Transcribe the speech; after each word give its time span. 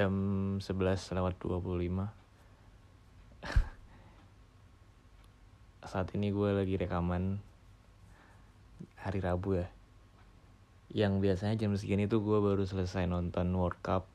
jam 0.00 0.16
11 0.64 1.12
lewat 1.12 1.36
25 1.44 2.08
saat 5.92 6.08
ini 6.16 6.32
gue 6.32 6.56
lagi 6.56 6.80
rekaman 6.80 7.36
hari 8.96 9.20
Rabu 9.20 9.60
ya. 9.60 9.68
Yang 10.88 11.12
biasanya 11.20 11.60
jam 11.60 11.76
segini 11.76 12.08
tuh 12.08 12.24
gue 12.24 12.40
baru 12.40 12.64
selesai 12.64 13.04
nonton 13.04 13.52
World 13.52 13.76
Cup. 13.84 14.08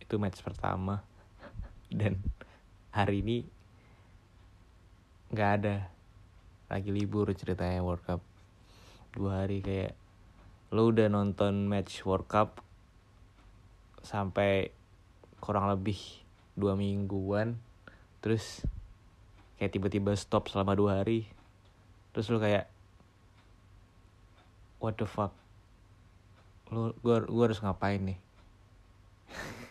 Itu 0.00 0.16
match 0.16 0.40
pertama. 0.40 1.04
Dan 1.92 2.16
hari 2.96 3.20
ini 3.20 3.44
nggak 5.36 5.50
ada. 5.60 5.84
Lagi 6.72 6.96
libur 6.96 7.28
ceritanya 7.36 7.84
World 7.84 8.08
Cup. 8.08 8.24
Dua 9.12 9.44
hari 9.44 9.60
kayak 9.60 9.92
lo 10.72 10.88
udah 10.88 11.12
nonton 11.12 11.68
match 11.68 12.08
World 12.08 12.24
Cup 12.24 12.64
sampai 14.00 14.79
kurang 15.40 15.66
lebih 15.72 15.98
dua 16.54 16.76
mingguan 16.76 17.56
terus 18.20 18.62
kayak 19.60 19.76
tiba-tiba 19.76 20.16
stop 20.16 20.48
selama 20.48 20.72
dua 20.72 21.04
hari. 21.04 21.28
Terus 22.16 22.32
lu 22.32 22.40
kayak 22.40 22.64
what 24.80 24.96
the 24.96 25.04
fuck? 25.04 25.36
Lu 26.72 26.96
gua 27.04 27.20
gua 27.28 27.44
harus 27.52 27.60
ngapain 27.60 28.00
nih? 28.00 28.18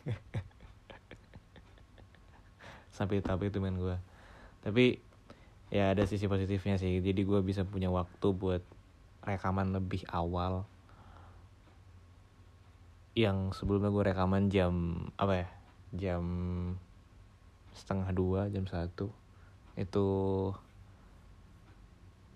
Sampai 2.95 3.25
tapi 3.25 3.49
itu 3.49 3.57
main 3.57 3.73
gua. 3.73 3.97
Tapi 4.61 5.01
ya 5.73 5.89
ada 5.93 6.05
sisi 6.05 6.29
positifnya 6.29 6.77
sih. 6.77 7.01
Jadi 7.01 7.25
gua 7.25 7.41
bisa 7.41 7.65
punya 7.65 7.89
waktu 7.89 8.29
buat 8.29 8.61
rekaman 9.25 9.73
lebih 9.73 10.05
awal. 10.13 10.69
Yang 13.17 13.57
sebelumnya 13.57 13.89
gue 13.89 14.03
rekaman 14.05 14.47
jam 14.53 14.95
apa 15.19 15.33
ya 15.43 15.47
jam 15.95 16.23
setengah 17.73 18.13
dua 18.13 18.51
jam 18.51 18.67
satu 18.69 19.09
itu 19.79 20.07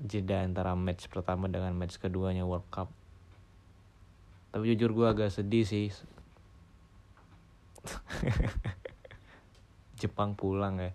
jeda 0.03 0.41
antara 0.41 0.73
match 0.73 1.11
pertama 1.11 1.51
dengan 1.51 1.75
match 1.75 1.99
keduanya 1.99 2.47
World 2.47 2.67
Cup. 2.71 2.89
Tapi 4.53 4.63
jujur 4.73 4.95
gue 4.95 5.07
agak 5.07 5.31
sedih 5.31 5.63
sih. 5.63 5.91
Jepang 9.99 10.35
pulang 10.35 10.79
ya. 10.79 10.91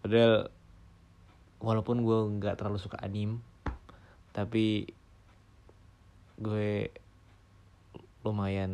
Padahal 0.00 0.48
walaupun 1.60 2.00
gue 2.00 2.18
nggak 2.40 2.56
terlalu 2.56 2.80
suka 2.80 2.96
anime 3.04 3.44
tapi 4.32 4.88
gue 6.40 6.88
lumayan 8.24 8.72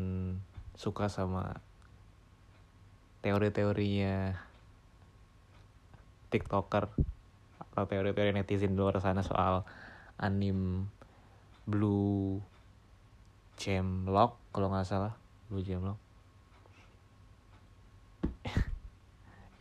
suka 0.78 1.10
sama 1.10 1.58
teori-teorinya 3.26 4.38
tiktoker 6.30 6.86
atau 7.58 7.84
teori-teori 7.90 8.30
netizen 8.30 8.78
di 8.78 8.78
luar 8.78 9.02
sana 9.02 9.26
soal 9.26 9.66
anim 10.14 10.86
blue 11.66 12.38
jam 13.58 14.06
lock 14.06 14.38
kalau 14.54 14.70
nggak 14.70 14.86
salah 14.86 15.18
blue 15.50 15.66
jam 15.66 15.82
lock 15.82 15.98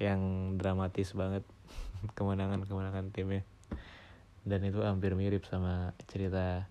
yang 0.05 0.53
dramatis 0.61 1.17
banget 1.17 1.41
kemenangan 2.17 2.69
kemenangan 2.69 3.09
timnya 3.09 3.41
dan 4.45 4.61
itu 4.61 4.85
hampir 4.85 5.17
mirip 5.17 5.41
sama 5.49 5.97
cerita 6.05 6.69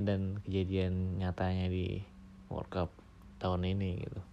dan 0.00 0.40
kejadian 0.48 1.20
nyatanya 1.20 1.68
di 1.68 2.00
World 2.48 2.72
Cup 2.72 2.88
tahun 3.36 3.68
ini 3.76 4.00
gitu. 4.00 4.31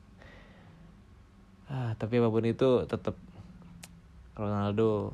Ah, 1.69 1.93
tapi 2.01 2.17
apa 2.17 2.33
pun 2.33 2.41
itu 2.49 2.89
tetap 2.89 3.13
Ronaldo 4.33 5.13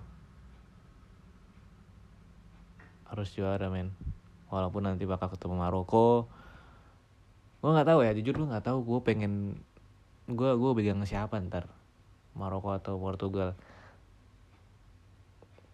harus 3.11 3.27
juara 3.35 3.67
men. 3.67 3.91
Walaupun 4.47 4.88
nanti 4.88 5.03
bakal 5.03 5.35
ketemu 5.35 5.59
Maroko. 5.59 6.31
Gue 7.59 7.75
nggak 7.75 7.91
tahu 7.91 7.99
ya, 8.07 8.15
jujur 8.15 8.39
gue 8.39 8.47
nggak 8.47 8.71
tahu. 8.71 8.88
Gue 8.88 8.99
pengen 9.03 9.59
gue 10.31 10.51
gue 10.55 10.71
pegang 10.79 11.03
siapa 11.03 11.35
ntar 11.44 11.67
Maroko 12.39 12.71
atau 12.71 12.95
Portugal. 12.95 13.51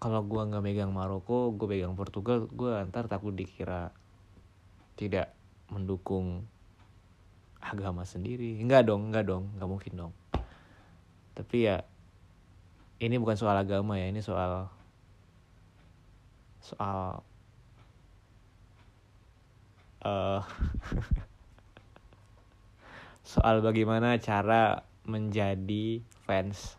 Kalau 0.01 0.25
gue 0.25 0.41
nggak 0.41 0.65
megang 0.65 0.89
Maroko, 0.89 1.53
gue 1.53 1.77
pegang 1.77 1.93
Portugal, 1.93 2.49
gue 2.49 2.73
ntar 2.89 3.05
takut 3.05 3.37
dikira 3.37 3.93
tidak 4.97 5.29
mendukung 5.69 6.45
agama 7.61 8.03
sendiri 8.03 8.57
enggak 8.59 8.89
dong 8.89 9.13
enggak 9.13 9.23
dong 9.29 9.53
enggak 9.55 9.69
mungkin 9.69 9.93
dong 9.95 10.13
tapi 11.37 11.69
ya 11.69 11.85
ini 13.01 13.17
bukan 13.17 13.37
soal 13.39 13.57
agama 13.57 13.97
ya 13.97 14.11
ini 14.11 14.21
soal 14.21 14.69
soal 16.61 17.25
uh, 20.05 20.45
soal 23.31 23.65
bagaimana 23.65 24.21
cara 24.21 24.85
menjadi 25.09 26.05
fans 26.29 26.77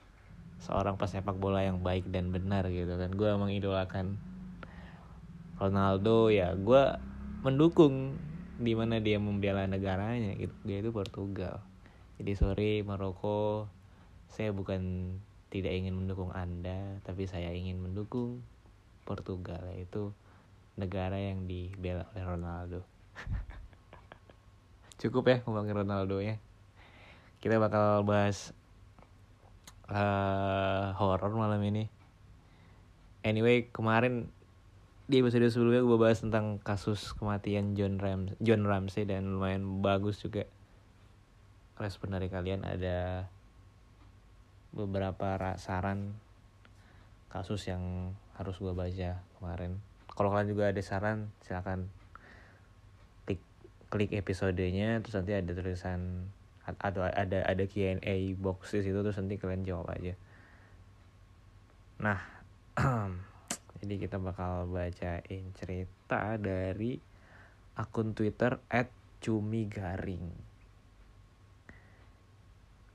seorang 0.62 0.94
pesepak 0.94 1.34
bola 1.34 1.66
yang 1.66 1.82
baik 1.82 2.06
dan 2.14 2.30
benar 2.30 2.70
gitu 2.70 2.94
kan. 2.94 3.10
Gue 3.10 3.34
emang 3.34 3.50
idolakan 3.50 4.14
Ronaldo 5.58 6.30
ya 6.30 6.54
gue 6.54 6.82
mendukung 7.42 8.14
di 8.62 8.78
mana 8.78 9.02
dia 9.02 9.18
membela 9.18 9.66
negaranya 9.66 10.38
gitu. 10.38 10.54
Dia 10.62 10.78
itu 10.78 10.94
Portugal. 10.94 11.58
Jadi 12.22 12.32
sorry 12.38 12.72
Maroko 12.86 13.66
saya 14.32 14.50
bukan 14.50 15.15
tidak 15.53 15.76
ingin 15.76 15.93
mendukung 15.93 16.32
anda 16.32 16.97
tapi 17.04 17.28
saya 17.28 17.53
ingin 17.53 17.76
mendukung 17.76 18.41
Portugal 19.04 19.60
yaitu 19.76 20.16
negara 20.81 21.20
yang 21.20 21.44
dibela 21.44 22.09
oleh 22.16 22.25
Ronaldo. 22.25 22.81
Cukup 25.00 25.28
ya 25.28 25.37
ngomongin 25.44 25.84
Ronaldo 25.84 26.25
ya. 26.25 26.41
Kita 27.44 27.60
bakal 27.60 28.06
bahas 28.09 28.56
uh, 29.92 30.97
horor 30.97 31.37
malam 31.37 31.60
ini. 31.60 31.92
Anyway 33.21 33.69
kemarin 33.69 34.32
di 35.10 35.21
episode 35.21 35.44
sebelumnya 35.53 35.84
gue 35.84 35.98
bahas 36.00 36.25
tentang 36.25 36.56
kasus 36.62 37.12
kematian 37.12 37.76
John 37.76 38.00
Ram 38.00 38.32
John 38.41 38.65
Ramsey 38.65 39.04
dan 39.04 39.28
lumayan 39.28 39.84
bagus 39.84 40.25
juga. 40.25 40.48
Respon 41.77 42.16
dari 42.16 42.33
kalian 42.33 42.65
ada 42.65 43.28
beberapa 44.72 45.36
saran 45.60 46.16
kasus 47.28 47.69
yang 47.69 48.13
harus 48.36 48.57
gue 48.60 48.72
baca 48.72 49.21
kemarin 49.41 49.80
kalau 50.13 50.28
kalian 50.33 50.53
juga 50.53 50.69
ada 50.69 50.83
saran 50.84 51.33
silakan 51.45 51.89
klik 53.24 53.41
klik 53.89 54.13
episodenya 54.13 55.01
terus 55.01 55.16
nanti 55.16 55.33
ada 55.36 55.53
tulisan 55.53 56.28
atau 56.65 57.03
ada 57.04 57.42
ada 57.45 57.65
Q&A 57.66 58.36
box 58.39 58.77
di 58.77 58.84
situ 58.84 58.98
terus 59.01 59.19
nanti 59.21 59.36
kalian 59.41 59.65
jawab 59.65 59.92
aja 59.92 60.16
nah 62.01 62.21
Jadi 63.83 63.98
kita 63.98 64.22
bakal 64.22 64.71
bacain 64.71 65.51
cerita 65.59 66.39
dari 66.39 66.95
akun 67.75 68.15
Twitter 68.15 68.63
@cumigaring. 69.18 70.52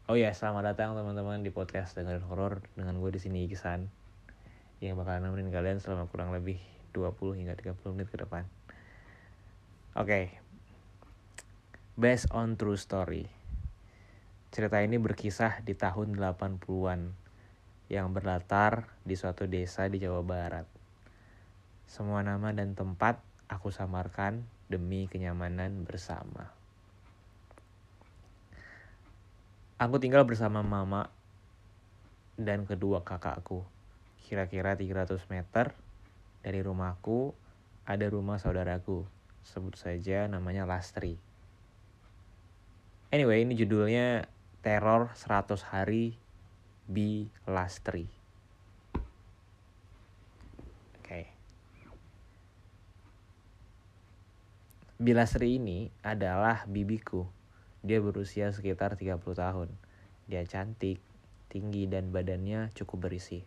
Oh 0.08 0.16
ya, 0.16 0.32
selamat 0.32 0.72
datang 0.72 0.96
teman-teman 0.96 1.44
di 1.44 1.52
podcast 1.52 1.92
dengerin 2.00 2.24
horor 2.32 2.64
dengan 2.80 2.96
gue 2.96 3.12
di 3.12 3.20
sini 3.20 3.44
Iksan 3.44 3.92
yang 4.80 4.96
bakal 4.96 5.20
nemenin 5.20 5.52
kalian 5.52 5.84
selama 5.84 6.08
kurang 6.08 6.32
lebih 6.32 6.64
20 6.96 7.36
hingga 7.36 7.60
30 7.60 7.76
menit 7.92 8.08
ke 8.08 8.16
depan. 8.16 8.48
Oke. 10.00 10.08
Okay. 10.08 10.26
Based 12.00 12.32
on 12.32 12.56
true 12.56 12.80
story. 12.80 13.28
Cerita 14.48 14.80
ini 14.80 14.96
berkisah 14.96 15.60
di 15.68 15.76
tahun 15.76 16.16
80-an 16.16 17.12
yang 17.92 18.08
berlatar 18.16 18.88
di 19.04 19.20
suatu 19.20 19.44
desa 19.44 19.92
di 19.92 20.00
Jawa 20.00 20.24
Barat. 20.24 20.72
Semua 21.84 22.24
nama 22.24 22.56
dan 22.56 22.80
tempat 22.80 23.20
aku 23.52 23.76
samarkan 23.76 24.48
demi 24.72 25.12
kenyamanan 25.12 25.84
bersama. 25.84 26.57
Aku 29.78 30.02
tinggal 30.02 30.26
bersama 30.26 30.66
mama 30.66 31.14
dan 32.34 32.66
kedua 32.66 33.06
kakakku. 33.06 33.62
Kira-kira 34.26 34.74
300 34.74 35.22
meter 35.30 35.70
dari 36.42 36.66
rumahku 36.66 37.38
ada 37.86 38.06
rumah 38.10 38.42
saudaraku. 38.42 39.06
Sebut 39.46 39.78
saja 39.78 40.26
namanya 40.26 40.66
Lastri. 40.66 41.22
Anyway, 43.14 43.46
ini 43.46 43.54
judulnya 43.54 44.26
Teror 44.66 45.14
100 45.14 45.62
Hari 45.70 46.18
B. 46.90 47.30
Lastri. 47.46 48.18
Bilasri 54.98 55.62
ini 55.62 55.94
adalah 56.02 56.66
bibiku 56.66 57.37
Dia 57.86 58.02
berusia 58.02 58.50
sekitar 58.50 58.98
30 58.98 59.22
tahun. 59.22 59.70
Dia 60.26 60.42
cantik, 60.46 60.98
tinggi 61.48 61.86
dan 61.86 62.10
badannya 62.10 62.74
cukup 62.74 63.10
berisi. 63.10 63.46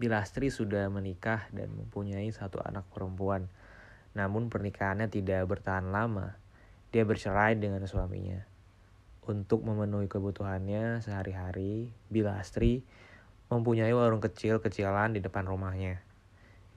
Bilastri 0.00 0.48
sudah 0.48 0.88
menikah 0.88 1.44
dan 1.52 1.76
mempunyai 1.76 2.32
satu 2.32 2.64
anak 2.64 2.88
perempuan. 2.88 3.52
Namun 4.16 4.48
pernikahannya 4.48 5.12
tidak 5.12 5.44
bertahan 5.44 5.92
lama. 5.92 6.40
Dia 6.88 7.04
bercerai 7.04 7.60
dengan 7.60 7.84
suaminya. 7.84 8.40
Untuk 9.28 9.60
memenuhi 9.62 10.08
kebutuhannya 10.08 11.04
sehari-hari, 11.04 11.92
Bilastri 12.08 12.80
mempunyai 13.52 13.92
warung 13.92 14.24
kecil-kecilan 14.24 15.14
di 15.14 15.20
depan 15.20 15.44
rumahnya. 15.44 16.00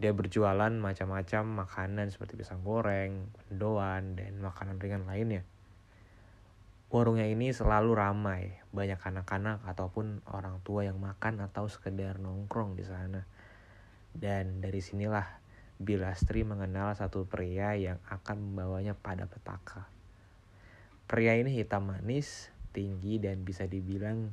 Dia 0.03 0.11
berjualan 0.11 0.73
macam-macam 0.73 1.63
makanan 1.63 2.11
seperti 2.11 2.35
pisang 2.35 2.59
goreng, 2.65 3.31
mendoan, 3.47 4.19
dan 4.19 4.35
makanan 4.43 4.83
ringan 4.83 5.07
lainnya. 5.07 5.47
Warungnya 6.93 7.25
ini 7.25 7.49
selalu 7.49 7.97
ramai, 7.97 8.53
banyak 8.69 9.01
anak-anak 9.01 9.65
ataupun 9.65 10.21
orang 10.29 10.61
tua 10.61 10.85
yang 10.85 11.01
makan 11.01 11.41
atau 11.41 11.65
sekedar 11.65 12.21
nongkrong 12.21 12.77
di 12.77 12.85
sana. 12.85 13.25
Dan 14.13 14.61
dari 14.61 14.77
sinilah 14.77 15.25
Bilastri 15.81 16.45
mengenal 16.45 16.93
satu 16.93 17.25
pria 17.25 17.73
yang 17.73 17.97
akan 18.13 18.37
membawanya 18.37 18.93
pada 18.93 19.25
petaka. 19.25 19.89
Pria 21.09 21.33
ini 21.33 21.57
hitam 21.57 21.89
manis, 21.89 22.53
tinggi 22.77 23.17
dan 23.17 23.41
bisa 23.41 23.65
dibilang 23.65 24.29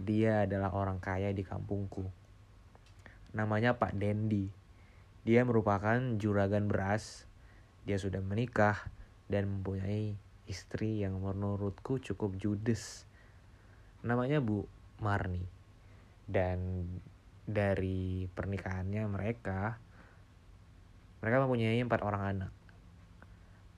dia 0.00 0.48
adalah 0.48 0.72
orang 0.72 1.04
kaya 1.04 1.36
di 1.36 1.44
kampungku. 1.44 2.08
Namanya 3.36 3.76
Pak 3.76 3.92
Dendi. 4.00 4.48
Dia 5.28 5.44
merupakan 5.44 6.00
juragan 6.16 6.64
beras. 6.64 7.28
Dia 7.84 8.00
sudah 8.00 8.24
menikah 8.24 8.88
dan 9.28 9.52
mempunyai 9.52 10.29
istri 10.50 11.06
yang 11.06 11.22
menurutku 11.22 12.02
cukup 12.02 12.34
judes. 12.34 13.06
Namanya 14.02 14.42
Bu 14.42 14.66
Marni. 14.98 15.46
Dan 16.26 16.90
dari 17.46 18.26
pernikahannya 18.26 19.06
mereka, 19.06 19.78
mereka 21.22 21.36
mempunyai 21.46 21.78
empat 21.78 22.02
orang 22.02 22.22
anak. 22.26 22.52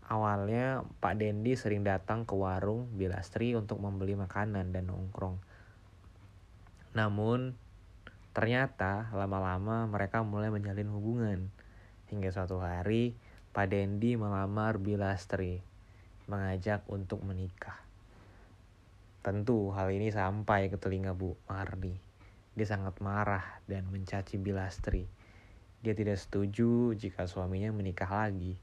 Awalnya 0.09 0.85
Pak 1.01 1.21
Dendi 1.21 1.57
sering 1.57 1.85
datang 1.85 2.29
ke 2.29 2.37
warung 2.37 2.89
Bilastri 2.97 3.57
untuk 3.57 3.81
membeli 3.81 4.13
makanan 4.13 4.73
dan 4.73 4.93
nongkrong. 4.93 5.41
Namun, 6.93 7.57
ternyata 8.37 9.09
lama-lama 9.17 9.89
mereka 9.89 10.21
mulai 10.21 10.53
menjalin 10.53 10.93
hubungan. 10.93 11.49
Hingga 12.13 12.29
suatu 12.29 12.61
hari, 12.61 13.17
Pak 13.57 13.73
Dendi 13.73 14.21
melamar 14.21 14.77
Bilastri, 14.77 15.65
mengajak 16.27 16.85
untuk 16.91 17.23
menikah. 17.27 17.79
Tentu 19.23 19.71
hal 19.71 19.95
ini 19.95 20.11
sampai 20.11 20.67
ke 20.67 20.77
telinga 20.79 21.15
Bu 21.15 21.39
Marni. 21.47 21.95
Dia 22.53 22.67
sangat 22.67 22.99
marah 22.99 23.63
dan 23.71 23.87
mencaci 23.89 24.37
Bilastri. 24.37 25.07
Dia 25.83 25.95
tidak 25.95 26.19
setuju 26.19 26.93
jika 26.99 27.31
suaminya 27.31 27.71
menikah 27.71 28.11
lagi. 28.11 28.59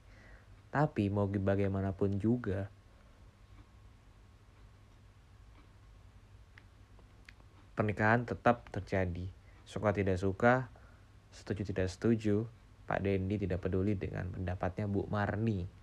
Tapi 0.69 1.09
mau 1.09 1.25
bagaimanapun 1.25 2.21
juga, 2.21 2.69
pernikahan 7.79 8.27
tetap 8.27 8.67
terjadi. 8.75 9.31
Suka 9.63 9.95
tidak 9.95 10.19
suka, 10.19 10.67
setuju 11.31 11.63
tidak 11.63 11.87
setuju, 11.87 12.43
Pak 12.83 12.99
Dendi 12.99 13.39
tidak 13.39 13.63
peduli 13.63 13.95
dengan 13.95 14.27
pendapatnya 14.35 14.83
Bu 14.91 15.07
Marni. 15.07 15.78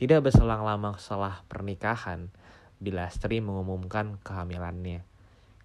Tidak 0.00 0.24
berselang 0.24 0.64
lama 0.64 0.96
setelah 0.96 1.44
pernikahan, 1.44 2.32
Bilastri 2.80 3.44
mengumumkan 3.44 4.16
kehamilannya. 4.24 5.04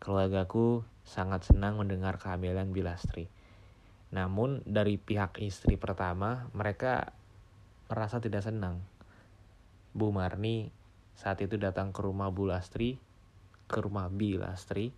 Keluargaku 0.03 0.83
sangat 1.07 1.47
senang 1.47 1.79
mendengar 1.79 2.19
kehamilan 2.19 2.75
Bilastri. 2.75 3.31
Namun 4.11 4.59
dari 4.67 4.99
pihak 4.99 5.39
istri 5.39 5.79
pertama, 5.79 6.51
mereka 6.51 7.15
merasa 7.87 8.19
tidak 8.19 8.43
senang. 8.43 8.83
Bu 9.95 10.11
Marni 10.11 10.67
saat 11.15 11.39
itu 11.39 11.55
datang 11.55 11.95
ke 11.95 12.03
rumah 12.03 12.27
Bu 12.27 12.43
Lastri 12.43 12.99
ke 13.71 13.79
rumah 13.79 14.11
Bilastri 14.11 14.91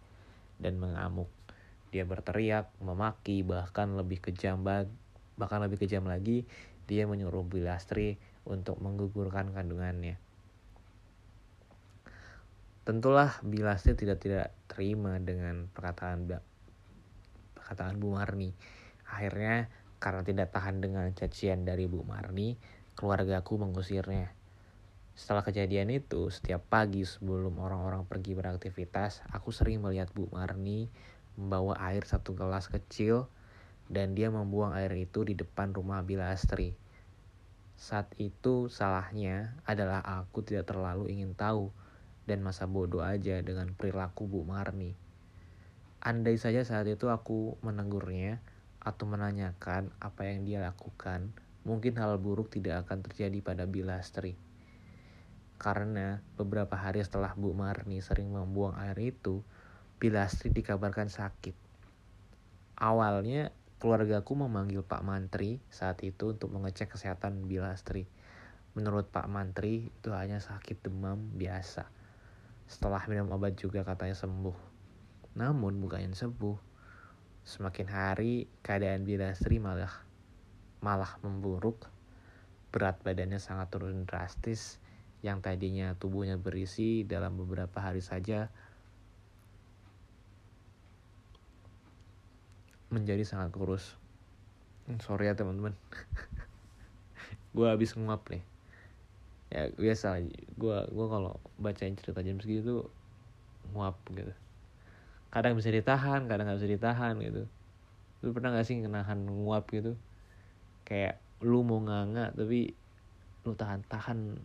dan 0.57 0.81
mengamuk. 0.81 1.29
Dia 1.93 2.09
berteriak, 2.09 2.73
memaki, 2.81 3.45
bahkan 3.45 4.01
lebih 4.01 4.17
kejam 4.17 4.65
bahkan 5.37 5.61
lebih 5.61 5.77
kejam 5.85 6.09
lagi, 6.09 6.49
dia 6.89 7.05
menyuruh 7.05 7.45
Bilastri 7.45 8.17
untuk 8.47 8.79
menggugurkan 8.79 9.51
kandungannya. 9.51 10.15
Tentulah 12.87 13.43
Bilastri 13.43 13.99
tidak 13.99 14.23
tidak 14.23 14.55
terima 14.71 15.19
dengan 15.19 15.67
perkataan 15.67 16.23
perkataan 17.51 17.99
Bu 17.99 18.15
Marni. 18.15 18.55
Akhirnya 19.11 19.67
karena 19.99 20.23
tidak 20.23 20.55
tahan 20.55 20.79
dengan 20.79 21.11
cacian 21.11 21.67
dari 21.67 21.83
Bu 21.83 22.07
Marni, 22.07 22.55
keluargaku 22.95 23.59
mengusirnya. 23.59 24.31
Setelah 25.17 25.43
kejadian 25.43 25.91
itu, 25.91 26.29
setiap 26.31 26.63
pagi 26.69 27.03
sebelum 27.03 27.59
orang-orang 27.59 28.07
pergi 28.07 28.37
beraktivitas, 28.37 29.25
aku 29.35 29.51
sering 29.51 29.83
melihat 29.83 30.07
Bu 30.15 30.31
Marni 30.31 30.87
membawa 31.35 31.75
air 31.91 32.07
satu 32.07 32.37
gelas 32.37 32.71
kecil 32.71 33.27
dan 33.91 34.15
dia 34.15 34.31
membuang 34.31 34.71
air 34.77 34.95
itu 34.95 35.27
di 35.27 35.35
depan 35.35 35.75
rumah 35.75 36.05
Bilastri. 36.07 36.86
Saat 37.77 38.17
itu 38.17 38.73
salahnya 38.73 39.53
adalah 39.69 40.01
aku 40.01 40.41
tidak 40.41 40.73
terlalu 40.73 41.13
ingin 41.13 41.37
tahu 41.37 41.69
dan 42.25 42.41
masa 42.41 42.65
bodoh 42.65 43.05
aja 43.05 43.37
dengan 43.45 43.69
perilaku 43.77 44.25
Bu 44.25 44.41
Marni. 44.41 44.97
Andai 46.01 46.41
saja 46.41 46.65
saat 46.65 46.89
itu 46.89 47.13
aku 47.13 47.61
menegurnya 47.61 48.41
atau 48.81 49.05
menanyakan 49.05 49.93
apa 50.01 50.25
yang 50.25 50.41
dia 50.41 50.57
lakukan, 50.57 51.29
mungkin 51.69 51.93
hal 52.01 52.17
buruk 52.17 52.49
tidak 52.49 52.89
akan 52.89 53.05
terjadi 53.05 53.45
pada 53.45 53.69
Bilastri. 53.69 54.33
Karena 55.61 56.21
beberapa 56.33 56.73
hari 56.73 57.05
setelah 57.05 57.37
Bu 57.37 57.53
Marni 57.53 58.01
sering 58.01 58.33
membuang 58.33 58.73
air 58.73 58.97
itu, 58.97 59.45
Pilastri 60.01 60.49
dikabarkan 60.49 61.13
sakit. 61.13 61.53
Awalnya 62.77 63.53
keluargaku 63.77 64.33
memanggil 64.33 64.81
Pak 64.81 65.05
Mantri 65.05 65.61
saat 65.69 66.01
itu 66.01 66.33
untuk 66.33 66.49
mengecek 66.49 66.97
kesehatan 66.97 67.45
Bilastri. 67.45 68.09
Menurut 68.73 69.09
Pak 69.09 69.29
Mantri 69.29 69.89
itu 69.93 70.09
hanya 70.13 70.41
sakit 70.41 70.81
demam 70.81 71.33
biasa. 71.37 71.85
Setelah 72.65 73.05
minum 73.05 73.29
obat 73.33 73.53
juga 73.57 73.85
katanya 73.85 74.17
sembuh. 74.17 74.57
Namun 75.37 75.77
bukannya 75.77 76.13
sembuh. 76.13 76.57
Semakin 77.45 77.87
hari 77.87 78.49
keadaan 78.65 79.05
Bilastri 79.05 79.61
malah 79.61 79.93
malah 80.81 81.21
memburuk. 81.21 81.85
Berat 82.73 83.01
badannya 83.05 83.37
sangat 83.37 83.71
turun 83.73 84.03
drastis 84.09 84.81
yang 85.25 85.41
tadinya 85.41 85.97
tubuhnya 85.97 86.37
berisi 86.37 87.01
dalam 87.05 87.37
beberapa 87.37 87.81
hari 87.81 88.05
saja 88.05 88.53
menjadi 92.93 93.23
sangat 93.27 93.51
kurus. 93.53 93.95
Hmm, 94.87 94.99
sorry 95.03 95.27
ya 95.27 95.35
teman-teman. 95.35 95.75
gue 97.55 97.67
habis 97.67 97.91
nguap 97.99 98.23
nih. 98.31 98.43
Ya 99.47 99.71
biasa 99.75 100.23
gue 100.59 100.77
gue 100.87 101.07
kalau 101.07 101.39
bacain 101.59 101.95
cerita 101.95 102.23
jam 102.23 102.39
segitu 102.39 102.87
nguap 103.75 103.99
gitu. 104.11 104.31
Kadang 105.31 105.59
bisa 105.59 105.71
ditahan, 105.71 106.27
kadang 106.31 106.47
nggak 106.47 106.59
bisa 106.63 106.71
ditahan 106.71 107.15
gitu. 107.19 107.43
Lu 108.23 108.33
pernah 108.33 108.55
gak 108.55 108.65
sih 108.65 108.79
kenahan 108.79 109.27
nguap 109.27 109.69
gitu? 109.69 109.93
Kayak 110.87 111.19
lu 111.43 111.61
mau 111.61 111.77
nganga 111.83 112.33
tapi 112.33 112.73
lu 113.45 113.53
tahan-tahan 113.53 114.41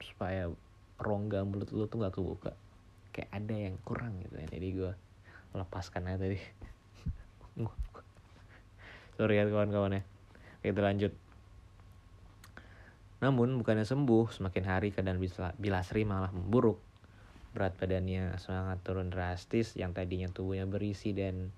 supaya 0.00 0.52
rongga 1.00 1.40
mulut 1.48 1.72
lu 1.72 1.88
tuh 1.88 2.04
gak 2.04 2.12
kebuka 2.12 2.52
kayak 3.10 3.30
ada 3.32 3.54
yang 3.56 3.76
kurang 3.82 4.20
gitu 4.20 4.36
ya 4.36 4.46
jadi 4.52 4.68
gue 4.76 4.92
lepaskan 5.56 6.06
aja 6.06 6.28
tadi 6.28 6.38
sorry 9.18 9.40
ya 9.40 9.44
kawan-kawan 9.50 10.00
ya 10.00 10.02
kita 10.62 10.80
lanjut 10.80 11.12
namun 13.20 13.60
bukannya 13.60 13.84
sembuh 13.84 14.32
semakin 14.32 14.64
hari 14.64 14.88
keadaan 14.96 15.20
Bilasri 15.60 16.08
malah 16.08 16.32
memburuk 16.32 16.80
berat 17.52 17.76
badannya 17.76 18.38
sangat 18.40 18.80
turun 18.80 19.12
drastis 19.12 19.76
yang 19.76 19.92
tadinya 19.92 20.30
tubuhnya 20.30 20.64
berisi 20.64 21.12
dan 21.12 21.52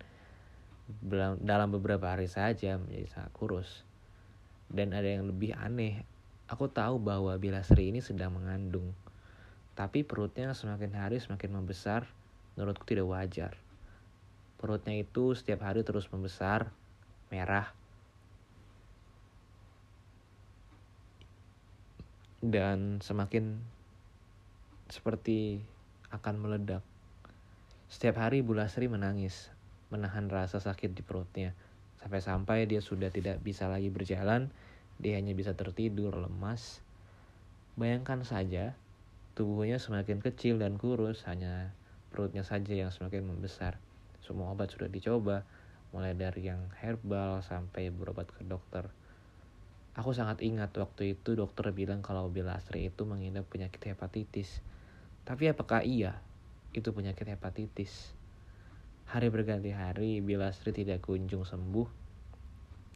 dalam 1.38 1.68
beberapa 1.70 2.10
hari 2.10 2.26
saja 2.26 2.80
menjadi 2.80 3.06
sangat 3.06 3.32
kurus 3.36 3.70
dan 4.72 4.90
ada 4.96 5.06
yang 5.06 5.30
lebih 5.30 5.54
aneh 5.54 6.02
Aku 6.52 6.68
tahu 6.68 7.00
bahwa 7.00 7.32
bila 7.40 7.64
Sri 7.64 7.88
ini 7.88 8.04
sedang 8.04 8.36
mengandung. 8.36 8.92
Tapi 9.72 10.04
perutnya 10.04 10.52
semakin 10.52 10.92
hari 10.92 11.16
semakin 11.16 11.48
membesar, 11.48 12.04
menurutku 12.60 12.84
tidak 12.84 13.08
wajar. 13.08 13.56
Perutnya 14.62 14.94
itu 14.94 15.34
setiap 15.34 15.66
hari 15.66 15.82
terus 15.82 16.06
membesar, 16.14 16.70
merah. 17.28 17.74
dan 22.42 22.98
semakin 22.98 23.62
seperti 24.90 25.62
akan 26.10 26.42
meledak. 26.42 26.82
Setiap 27.86 28.18
hari 28.18 28.42
Bu 28.42 28.58
Lastri 28.58 28.90
menangis, 28.90 29.48
menahan 29.94 30.26
rasa 30.26 30.58
sakit 30.58 30.90
di 30.90 31.06
perutnya. 31.06 31.54
Sampai-sampai 32.02 32.66
dia 32.66 32.82
sudah 32.82 33.14
tidak 33.14 33.38
bisa 33.46 33.70
lagi 33.70 33.94
berjalan, 33.94 34.50
dia 34.98 35.22
hanya 35.22 35.38
bisa 35.38 35.54
tertidur 35.54 36.18
lemas. 36.18 36.82
Bayangkan 37.78 38.26
saja, 38.26 38.74
tubuhnya 39.38 39.78
semakin 39.78 40.18
kecil 40.18 40.58
dan 40.58 40.82
kurus, 40.82 41.22
hanya 41.30 41.70
perutnya 42.10 42.42
saja 42.42 42.74
yang 42.74 42.90
semakin 42.90 43.22
membesar. 43.22 43.78
Semua 44.22 44.54
obat 44.54 44.70
sudah 44.70 44.86
dicoba, 44.86 45.42
mulai 45.92 46.16
dari 46.16 46.48
yang 46.48 46.70
herbal 46.80 47.42
sampai 47.44 47.92
berobat 47.92 48.30
ke 48.30 48.46
dokter. 48.46 48.88
Aku 49.92 50.16
sangat 50.16 50.40
ingat 50.40 50.72
waktu 50.72 51.12
itu 51.12 51.36
dokter 51.36 51.68
bilang 51.68 52.00
kalau 52.00 52.32
Bilastri 52.32 52.88
itu 52.88 53.04
mengidap 53.04 53.44
penyakit 53.52 53.92
hepatitis. 53.92 54.64
Tapi 55.28 55.52
apakah 55.52 55.84
iya 55.84 56.16
itu 56.72 56.96
penyakit 56.96 57.28
hepatitis? 57.28 58.16
Hari 59.12 59.28
berganti 59.28 59.68
hari, 59.76 60.24
Bilastri 60.24 60.72
tidak 60.72 61.04
kunjung 61.04 61.44
sembuh. 61.44 61.84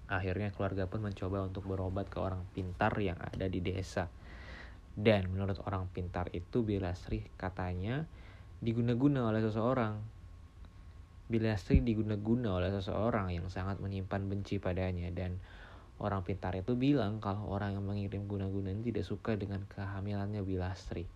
Akhirnya 0.09 0.49
keluarga 0.57 0.89
pun 0.89 1.05
mencoba 1.05 1.45
untuk 1.45 1.69
berobat 1.69 2.09
ke 2.09 2.17
orang 2.17 2.49
pintar 2.57 2.97
yang 2.97 3.21
ada 3.21 3.45
di 3.45 3.61
desa. 3.61 4.09
Dan 4.97 5.29
menurut 5.29 5.61
orang 5.69 5.93
pintar 5.93 6.33
itu 6.33 6.65
Bilastri 6.65 7.29
katanya 7.37 8.09
diguna-guna 8.65 9.29
oleh 9.29 9.45
seseorang. 9.45 10.16
Bilastri 11.27 11.83
diguna-guna 11.83 12.63
oleh 12.63 12.71
seseorang 12.71 13.35
yang 13.35 13.51
sangat 13.51 13.83
menyimpan 13.83 14.31
benci 14.31 14.63
padanya 14.63 15.11
dan 15.11 15.43
orang 15.99 16.23
pintar 16.23 16.55
itu 16.55 16.79
bilang 16.79 17.19
kalau 17.19 17.51
orang 17.51 17.75
yang 17.75 17.83
mengirim 17.83 18.31
guna-guna 18.31 18.71
ini 18.71 18.95
tidak 18.95 19.03
suka 19.03 19.35
dengan 19.35 19.67
kehamilannya 19.67 20.47
Bilastri. 20.47 21.11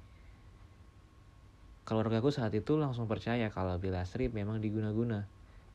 Keluargaku 1.90 2.30
saat 2.30 2.54
itu 2.54 2.78
langsung 2.78 3.10
percaya 3.10 3.50
kalau 3.50 3.74
Bilastri 3.78 4.30
memang 4.30 4.62
diguna-guna. 4.62 5.26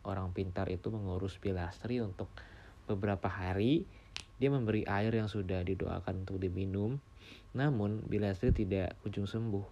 Orang 0.06 0.32
pintar 0.32 0.70
itu 0.72 0.88
mengurus 0.88 1.36
Bilastri 1.44 2.00
untuk 2.00 2.32
beberapa 2.88 3.28
hari. 3.28 3.84
Dia 4.40 4.48
memberi 4.48 4.88
air 4.88 5.12
yang 5.12 5.28
sudah 5.28 5.60
didoakan 5.64 6.28
untuk 6.28 6.40
diminum. 6.40 7.04
Namun 7.52 8.04
Bilastri 8.08 8.56
tidak 8.56 8.96
kunjung 9.04 9.28
sembuh. 9.28 9.66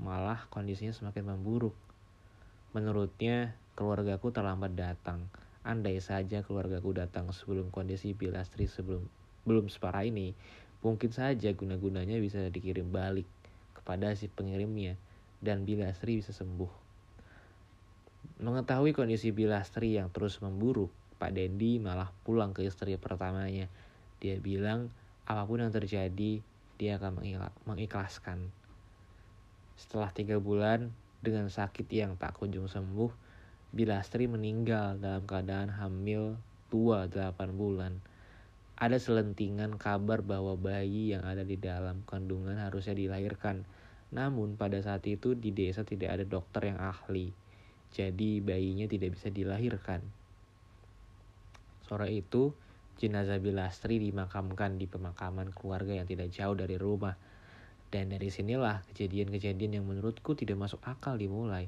Malah 0.00 0.48
kondisinya 0.48 0.96
semakin 0.96 1.36
memburuk. 1.36 1.76
Menurutnya 2.72 3.52
keluargaku 3.80 4.28
terlambat 4.28 4.76
datang. 4.76 5.24
Andai 5.64 5.96
saja 6.04 6.44
keluargaku 6.44 6.92
datang 6.92 7.32
sebelum 7.32 7.72
kondisi 7.72 8.12
Bilastri 8.12 8.68
sebelum 8.68 9.08
belum 9.48 9.72
separah 9.72 10.04
ini, 10.04 10.36
mungkin 10.84 11.08
saja 11.08 11.48
guna-gunanya 11.56 12.20
bisa 12.20 12.44
dikirim 12.52 12.92
balik 12.92 13.24
kepada 13.72 14.12
si 14.12 14.28
pengirimnya 14.28 15.00
dan 15.40 15.64
Bilastri 15.64 16.20
bisa 16.20 16.36
sembuh. 16.36 16.68
Mengetahui 18.44 18.92
kondisi 18.92 19.32
Bilastri 19.32 19.96
yang 19.96 20.12
terus 20.12 20.44
memburuk, 20.44 20.92
Pak 21.16 21.32
Dendi 21.32 21.80
malah 21.80 22.12
pulang 22.24 22.52
ke 22.52 22.68
istri 22.68 23.00
pertamanya. 23.00 23.64
Dia 24.20 24.36
bilang 24.36 24.92
apa 25.24 25.48
pun 25.48 25.64
yang 25.64 25.72
terjadi, 25.72 26.44
dia 26.76 26.92
akan 27.00 27.24
mengikhlaskan. 27.64 28.52
Setelah 29.80 30.12
tiga 30.12 30.36
bulan, 30.36 30.92
dengan 31.20 31.48
sakit 31.48 31.88
yang 31.88 32.16
tak 32.16 32.36
kunjung 32.36 32.68
sembuh, 32.68 33.29
Bilastri 33.70 34.26
meninggal 34.26 34.98
dalam 34.98 35.26
keadaan 35.26 35.70
hamil 35.70 36.38
tua 36.68 37.06
8 37.06 37.34
bulan. 37.54 37.98
Ada 38.80 38.96
selentingan 38.96 39.76
kabar 39.76 40.24
bahwa 40.24 40.56
bayi 40.56 41.12
yang 41.12 41.22
ada 41.22 41.44
di 41.44 41.60
dalam 41.60 42.02
kandungan 42.08 42.56
harusnya 42.56 42.96
dilahirkan 42.96 43.62
namun 44.10 44.58
pada 44.58 44.74
saat 44.82 45.06
itu 45.06 45.38
di 45.38 45.54
desa 45.54 45.86
tidak 45.86 46.18
ada 46.18 46.24
dokter 46.26 46.74
yang 46.74 46.82
ahli, 46.82 47.30
jadi 47.94 48.42
bayinya 48.42 48.90
tidak 48.90 49.14
bisa 49.14 49.30
dilahirkan. 49.30 50.02
Sore 51.86 52.10
itu, 52.10 52.50
jenazah 52.98 53.38
Bilastri 53.38 54.02
dimakamkan 54.02 54.82
di 54.82 54.90
pemakaman 54.90 55.54
keluarga 55.54 55.94
yang 55.94 56.06
tidak 56.10 56.34
jauh 56.34 56.58
dari 56.58 56.74
rumah. 56.74 57.14
Dan 57.90 58.14
dari 58.14 58.30
sinilah 58.30 58.86
kejadian-kejadian 58.90 59.82
yang 59.82 59.86
menurutku 59.86 60.38
tidak 60.38 60.58
masuk 60.58 60.78
akal 60.86 61.18
dimulai. 61.18 61.66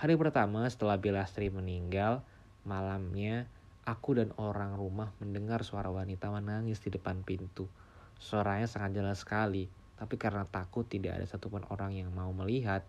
Hari 0.00 0.16
pertama 0.16 0.64
setelah 0.72 0.96
Bilastri 0.96 1.52
meninggal, 1.52 2.24
malamnya 2.64 3.44
aku 3.84 4.16
dan 4.16 4.32
orang 4.40 4.80
rumah 4.80 5.12
mendengar 5.20 5.60
suara 5.60 5.92
wanita 5.92 6.32
menangis 6.32 6.80
di 6.80 6.88
depan 6.88 7.20
pintu. 7.20 7.68
Suaranya 8.16 8.64
sangat 8.64 8.96
jelas 8.96 9.20
sekali 9.20 9.68
tapi 10.00 10.16
karena 10.16 10.48
takut 10.48 10.88
tidak 10.88 11.20
ada 11.20 11.28
satupun 11.28 11.60
orang 11.68 11.92
yang 11.92 12.08
mau 12.16 12.32
melihat 12.32 12.80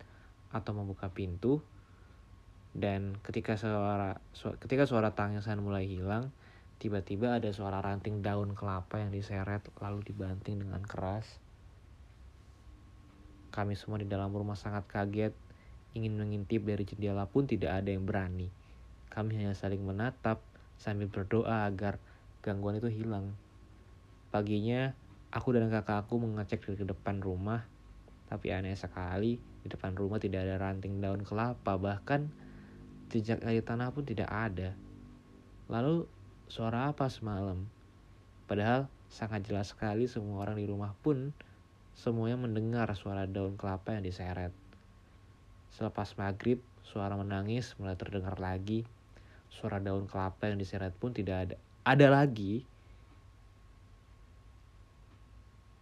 atau 0.55 0.71
membuka 0.71 1.11
pintu, 1.11 1.59
dan 2.71 3.19
ketika 3.19 3.59
suara 3.59 4.23
su 4.31 4.55
ketika 4.63 4.87
suara 4.87 5.11
tangisan 5.11 5.59
mulai 5.59 5.91
hilang, 5.91 6.31
tiba-tiba 6.79 7.35
ada 7.35 7.51
suara 7.51 7.83
ranting 7.83 8.23
daun 8.23 8.55
kelapa 8.55 9.03
yang 9.03 9.11
diseret 9.11 9.59
lalu 9.83 10.07
dibanting 10.07 10.63
dengan 10.63 10.79
keras. 10.87 11.27
Kami 13.51 13.75
semua 13.75 13.99
di 13.99 14.07
dalam 14.07 14.31
rumah 14.31 14.55
sangat 14.55 14.87
kaget, 14.87 15.35
ingin 15.93 16.15
mengintip 16.15 16.63
dari 16.63 16.83
jendela 16.87 17.27
pun 17.27 17.47
tidak 17.47 17.83
ada 17.83 17.89
yang 17.91 18.07
berani. 18.07 18.47
Kami 19.11 19.37
hanya 19.39 19.55
saling 19.55 19.83
menatap 19.83 20.39
sambil 20.79 21.11
berdoa 21.11 21.67
agar 21.67 21.99
gangguan 22.41 22.79
itu 22.79 22.87
hilang. 22.87 23.35
Paginya, 24.31 24.95
Aku 25.31 25.55
dan 25.55 25.71
kakakku 25.71 26.19
mengecek 26.19 26.59
di 26.75 26.83
depan 26.83 27.23
rumah, 27.23 27.63
tapi 28.27 28.51
aneh 28.51 28.75
sekali, 28.75 29.39
di 29.63 29.67
depan 29.71 29.95
rumah 29.95 30.19
tidak 30.19 30.43
ada 30.43 30.59
ranting 30.59 30.99
daun 30.99 31.23
kelapa, 31.23 31.79
bahkan 31.79 32.27
jejak 33.07 33.39
air 33.47 33.63
tanah 33.63 33.95
pun 33.95 34.03
tidak 34.03 34.27
ada. 34.27 34.75
Lalu, 35.71 36.03
suara 36.51 36.91
apa 36.91 37.07
semalam? 37.07 37.63
Padahal 38.43 38.91
sangat 39.07 39.47
jelas 39.47 39.71
sekali 39.71 40.11
semua 40.11 40.43
orang 40.43 40.59
di 40.59 40.67
rumah 40.67 40.99
pun 40.99 41.31
semuanya 41.95 42.35
mendengar 42.35 42.91
suara 42.99 43.23
daun 43.23 43.55
kelapa 43.55 43.95
yang 43.95 44.03
diseret. 44.03 44.51
Selepas 45.71 46.15
maghrib, 46.19 46.59
suara 46.83 47.15
menangis 47.15 47.75
mulai 47.79 47.95
terdengar 47.95 48.35
lagi. 48.37 48.83
Suara 49.51 49.79
daun 49.79 50.07
kelapa 50.07 50.51
yang 50.51 50.59
diseret 50.59 50.95
pun 50.95 51.11
tidak 51.15 51.37
ada. 51.47 51.55
Ada 51.87 52.07
lagi, 52.11 52.63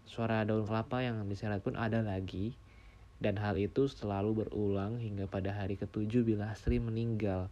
Suara 0.09 0.41
daun 0.41 0.65
kelapa 0.65 1.05
yang 1.05 1.21
diseret 1.29 1.61
pun 1.61 1.77
ada 1.77 2.01
lagi, 2.01 2.57
dan 3.21 3.37
hal 3.37 3.53
itu 3.61 3.85
selalu 3.85 4.41
berulang 4.41 4.97
hingga 4.97 5.29
pada 5.29 5.53
hari 5.53 5.77
ketujuh 5.77 6.25
bila 6.25 6.49
Astri 6.49 6.81
meninggal. 6.81 7.45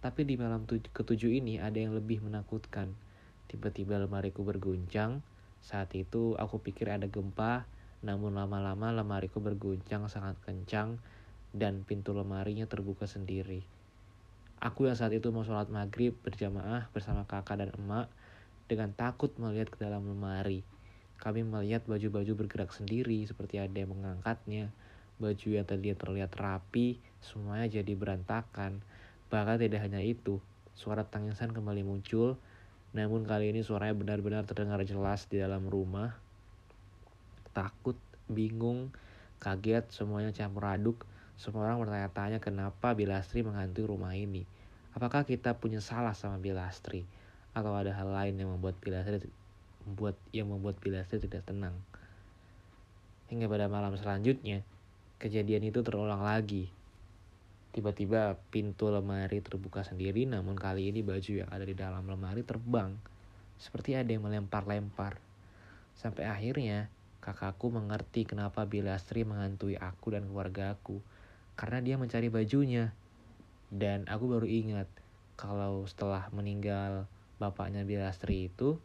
Tapi 0.00 0.24
di 0.24 0.40
malam 0.40 0.64
ketujuh 0.66 1.28
ini 1.28 1.60
ada 1.60 1.76
yang 1.76 1.92
lebih 1.92 2.24
menakutkan. 2.24 2.96
Tiba-tiba 3.52 4.00
lemariku 4.00 4.40
berguncang. 4.48 5.20
Saat 5.60 5.92
itu 5.92 6.40
aku 6.40 6.56
pikir 6.56 6.88
ada 6.88 7.04
gempa, 7.04 7.68
namun 8.00 8.32
lama-lama 8.32 8.88
lemariku 8.88 9.38
berguncang 9.38 10.08
sangat 10.08 10.40
kencang 10.48 10.96
dan 11.52 11.84
pintu 11.84 12.16
lemarinya 12.16 12.64
terbuka 12.64 13.04
sendiri. 13.04 13.64
Aku 14.62 14.88
yang 14.88 14.96
saat 14.96 15.12
itu 15.12 15.28
mau 15.34 15.44
sholat 15.44 15.68
maghrib 15.68 16.16
berjamaah 16.24 16.88
bersama 16.96 17.28
kakak 17.28 17.60
dan 17.60 17.70
emak 17.76 18.08
dengan 18.70 18.94
takut 18.94 19.34
melihat 19.36 19.68
ke 19.68 19.78
dalam 19.82 20.06
lemari. 20.06 20.64
Kami 21.20 21.46
melihat 21.46 21.86
baju-baju 21.86 22.32
bergerak 22.34 22.74
sendiri 22.74 23.22
seperti 23.28 23.62
ada 23.62 23.74
yang 23.74 23.94
mengangkatnya. 23.94 24.74
Baju 25.22 25.48
yang 25.54 25.62
tadi 25.62 25.94
terlihat 25.94 26.34
rapi, 26.34 26.98
semuanya 27.22 27.70
jadi 27.70 27.92
berantakan. 27.94 28.82
Bahkan 29.30 29.62
tidak 29.62 29.86
hanya 29.86 30.02
itu, 30.02 30.42
suara 30.74 31.06
tangisan 31.06 31.54
kembali 31.54 31.86
muncul. 31.86 32.40
Namun 32.90 33.22
kali 33.22 33.54
ini 33.54 33.62
suaranya 33.62 33.94
benar-benar 33.94 34.44
terdengar 34.46 34.82
jelas 34.82 35.30
di 35.30 35.38
dalam 35.38 35.70
rumah. 35.70 36.18
Takut, 37.54 37.94
bingung, 38.26 38.90
kaget, 39.38 39.90
semuanya 39.94 40.34
campur 40.34 40.66
aduk. 40.66 41.02
Semua 41.42 41.66
orang 41.66 41.82
bertanya-tanya 41.82 42.38
kenapa 42.38 42.94
Bilastri 42.94 43.42
menghantui 43.42 43.82
rumah 43.82 44.14
ini. 44.14 44.46
Apakah 44.94 45.26
kita 45.26 45.58
punya 45.58 45.82
salah 45.82 46.14
sama 46.14 46.38
Bilastri? 46.38 47.02
Atau 47.50 47.74
ada 47.74 47.90
hal 47.90 48.14
lain 48.14 48.38
yang 48.38 48.54
membuat 48.54 48.78
Bilastri 48.78 49.26
membuat 49.82 50.14
yang 50.30 50.46
membuat 50.46 50.78
Pilastri 50.78 51.18
tidak 51.18 51.42
tenang. 51.42 51.74
Hingga 53.26 53.50
pada 53.50 53.66
malam 53.66 53.98
selanjutnya, 53.98 54.62
kejadian 55.18 55.66
itu 55.66 55.82
terulang 55.82 56.22
lagi. 56.22 56.70
Tiba-tiba 57.74 58.38
pintu 58.54 58.94
lemari 58.94 59.42
terbuka 59.42 59.82
sendiri 59.82 60.22
namun 60.30 60.54
kali 60.54 60.94
ini 60.94 61.02
baju 61.02 61.42
yang 61.42 61.50
ada 61.50 61.66
di 61.66 61.74
dalam 61.74 62.06
lemari 62.06 62.46
terbang. 62.46 62.94
Seperti 63.58 63.98
ada 63.98 64.06
yang 64.06 64.22
melempar-lempar. 64.22 65.18
Sampai 65.98 66.22
akhirnya 66.22 66.86
kakakku 67.18 67.74
mengerti 67.74 68.30
kenapa 68.30 68.62
Bilastri 68.62 69.26
menghantui 69.26 69.74
aku 69.74 70.14
dan 70.14 70.30
keluarga 70.30 70.78
aku. 70.78 71.02
Karena 71.54 71.78
dia 71.84 71.96
mencari 72.00 72.28
bajunya. 72.32 72.92
Dan 73.72 74.04
aku 74.04 74.28
baru 74.28 74.44
ingat 74.44 74.88
kalau 75.40 75.88
setelah 75.88 76.28
meninggal 76.30 77.08
bapaknya 77.40 77.82
Bilastri 77.88 78.52
itu 78.52 78.76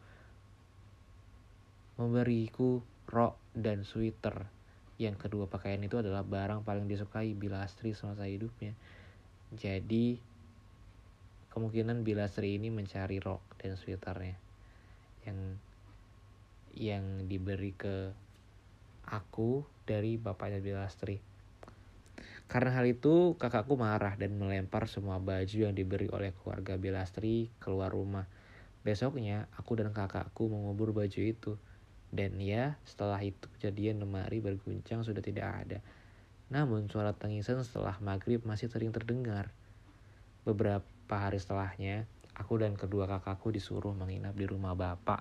memberiku 2.00 2.80
rok, 3.10 3.36
dan 3.58 3.82
sweater. 3.82 4.46
Yang 4.98 5.28
kedua 5.28 5.50
pakaian 5.50 5.82
itu 5.82 5.98
adalah 5.98 6.22
barang 6.22 6.62
paling 6.62 6.86
disukai 6.86 7.34
Bilastri 7.34 7.94
semasa 7.94 8.26
hidupnya. 8.26 8.74
Jadi 9.54 10.18
kemungkinan 11.50 12.06
Bilastri 12.06 12.54
ini 12.54 12.70
mencari 12.70 13.18
rok 13.18 13.42
dan 13.58 13.74
sweaternya 13.74 14.36
yang 15.26 15.38
yang 16.78 17.04
diberi 17.26 17.74
ke 17.74 18.14
aku 19.08 19.66
dari 19.88 20.20
bapaknya 20.20 20.62
Bilastri. 20.62 21.27
Karena 22.48 22.80
hal 22.80 22.88
itu, 22.88 23.36
kakakku 23.36 23.76
marah 23.76 24.16
dan 24.16 24.40
melempar 24.40 24.88
semua 24.88 25.20
baju 25.20 25.68
yang 25.68 25.76
diberi 25.76 26.08
oleh 26.08 26.32
keluarga 26.32 26.80
Bilastri 26.80 27.52
keluar 27.60 27.92
rumah. 27.92 28.24
Besoknya, 28.80 29.52
aku 29.52 29.76
dan 29.76 29.92
kakakku 29.92 30.48
mengubur 30.48 30.96
baju 30.96 31.20
itu. 31.20 31.60
Dan 32.08 32.40
ya, 32.40 32.80
setelah 32.88 33.20
itu 33.20 33.52
kejadian 33.60 34.00
lemari 34.00 34.40
berguncang 34.40 35.04
sudah 35.04 35.20
tidak 35.20 35.44
ada. 35.44 35.78
Namun 36.48 36.88
suara 36.88 37.12
tangisan 37.12 37.60
setelah 37.60 38.00
maghrib 38.00 38.40
masih 38.48 38.72
sering 38.72 38.96
terdengar. 38.96 39.52
Beberapa 40.48 41.16
hari 41.20 41.36
setelahnya, 41.36 42.08
aku 42.32 42.64
dan 42.64 42.80
kedua 42.80 43.04
kakakku 43.04 43.52
disuruh 43.52 43.92
menginap 43.92 44.32
di 44.32 44.48
rumah 44.48 44.72
bapak. 44.72 45.20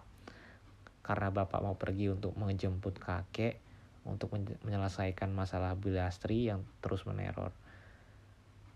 Karena 1.03 1.27
bapak 1.27 1.59
mau 1.59 1.75
pergi 1.75 2.07
untuk 2.07 2.39
menjemput 2.39 3.03
kakek 3.03 3.66
untuk 4.07 4.31
menyelesaikan 4.63 5.29
masalah 5.35 5.75
Bilastri 5.75 6.47
yang 6.47 6.63
terus 6.79 7.03
meneror. 7.03 7.51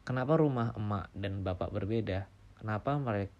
Kenapa 0.04 0.36
rumah 0.36 0.76
emak 0.76 1.08
dan 1.16 1.42
bapak 1.42 1.72
berbeda? 1.72 2.28
Kenapa 2.60 3.00
mereka? 3.00 3.34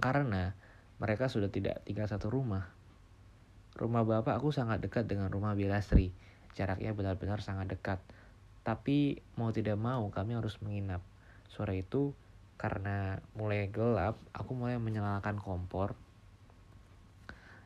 Karena 0.00 0.54
mereka 1.02 1.28
sudah 1.28 1.50
tidak 1.52 1.82
tinggal 1.84 2.06
satu 2.06 2.30
rumah. 2.30 2.70
Rumah 3.76 4.02
bapak 4.06 4.38
aku 4.38 4.54
sangat 4.54 4.80
dekat 4.80 5.10
dengan 5.10 5.28
rumah 5.28 5.58
Bilastri. 5.58 6.14
Jaraknya 6.54 6.94
benar-benar 6.94 7.42
sangat 7.42 7.68
dekat. 7.72 7.98
Tapi 8.62 9.20
mau 9.36 9.50
tidak 9.50 9.76
mau 9.76 10.08
kami 10.12 10.36
harus 10.36 10.60
menginap. 10.62 11.02
Sore 11.50 11.80
itu 11.80 12.14
karena 12.60 13.24
mulai 13.32 13.72
gelap, 13.72 14.20
aku 14.36 14.52
mulai 14.52 14.76
menyalakan 14.76 15.40
kompor 15.40 15.96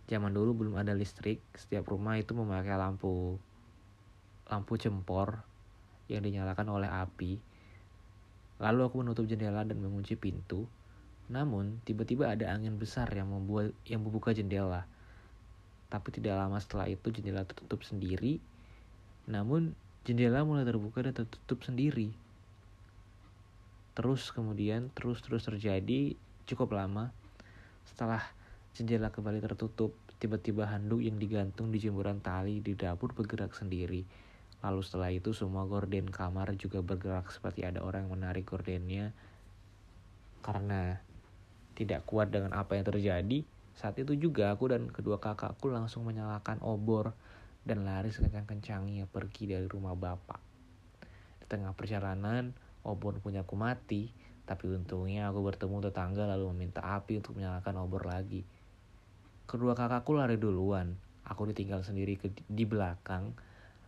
zaman 0.05 0.33
dulu 0.37 0.65
belum 0.65 0.75
ada 0.81 0.93
listrik 0.93 1.41
setiap 1.57 1.89
rumah 1.89 2.21
itu 2.21 2.37
memakai 2.37 2.77
lampu 2.77 3.41
lampu 4.49 4.77
jempor 4.77 5.41
yang 6.09 6.21
dinyalakan 6.21 6.69
oleh 6.69 6.91
api. 6.91 7.41
Lalu 8.61 8.81
aku 8.85 8.97
menutup 9.01 9.25
jendela 9.25 9.65
dan 9.65 9.81
mengunci 9.81 10.15
pintu. 10.15 10.69
Namun 11.33 11.81
tiba-tiba 11.89 12.29
ada 12.29 12.53
angin 12.53 12.77
besar 12.77 13.09
yang 13.17 13.33
membuat 13.33 13.73
yang 13.89 14.05
membuka 14.05 14.37
jendela. 14.37 14.85
Tapi 15.89 16.09
tidak 16.13 16.37
lama 16.37 16.61
setelah 16.61 16.87
itu 16.93 17.09
jendela 17.09 17.49
tertutup 17.49 17.81
sendiri. 17.81 18.39
Namun 19.25 19.73
jendela 20.05 20.45
mulai 20.45 20.69
terbuka 20.69 21.01
dan 21.01 21.17
tertutup 21.17 21.65
sendiri. 21.65 22.13
Terus 23.97 24.29
kemudian 24.35 24.93
terus 24.93 25.25
terus 25.25 25.49
terjadi 25.49 26.13
cukup 26.45 26.77
lama. 26.77 27.09
Setelah 27.89 28.21
Jendela 28.75 29.15
kembali 29.15 29.39
tertutup. 29.39 29.95
Tiba-tiba 30.19 30.67
handuk 30.67 30.99
yang 30.99 31.15
digantung 31.15 31.71
di 31.71 31.79
jemuran 31.79 32.19
tali 32.19 32.59
di 32.59 32.75
dapur 32.75 33.15
bergerak 33.15 33.55
sendiri. 33.55 34.03
Lalu 34.67 34.81
setelah 34.83 35.15
itu 35.15 35.31
semua 35.31 35.63
gorden 35.63 36.11
kamar 36.11 36.59
juga 36.59 36.83
bergerak 36.83 37.31
seperti 37.31 37.63
ada 37.63 37.87
orang 37.87 38.11
yang 38.11 38.19
menarik 38.19 38.43
gordennya. 38.43 39.15
Karena 40.43 40.99
tidak 41.79 42.03
kuat 42.03 42.35
dengan 42.35 42.51
apa 42.51 42.75
yang 42.75 42.83
terjadi, 42.83 43.47
saat 43.79 43.95
itu 43.95 44.19
juga 44.19 44.51
aku 44.51 44.67
dan 44.67 44.91
kedua 44.91 45.23
kakakku 45.23 45.71
langsung 45.71 46.03
menyalakan 46.03 46.59
obor 46.59 47.15
dan 47.63 47.87
lari 47.87 48.11
sekencang-kencangnya 48.11 49.07
pergi 49.07 49.55
dari 49.55 49.71
rumah 49.71 49.95
bapak. 49.95 50.43
Di 51.39 51.47
tengah 51.47 51.79
perjalanan, 51.79 52.51
obor 52.83 53.23
punya 53.23 53.47
aku 53.47 53.55
mati, 53.55 54.11
tapi 54.43 54.67
untungnya 54.67 55.31
aku 55.31 55.47
bertemu 55.47 55.79
tetangga 55.79 56.27
lalu 56.27 56.51
meminta 56.51 56.83
api 56.83 57.23
untuk 57.23 57.39
menyalakan 57.39 57.79
obor 57.79 58.11
lagi. 58.11 58.43
Kedua 59.45 59.77
kakakku 59.77 60.17
lari 60.17 60.41
duluan. 60.41 60.97
Aku 61.29 61.45
ditinggal 61.45 61.85
sendiri 61.85 62.17
ke, 62.17 62.33
di 62.49 62.65
belakang. 62.65 63.37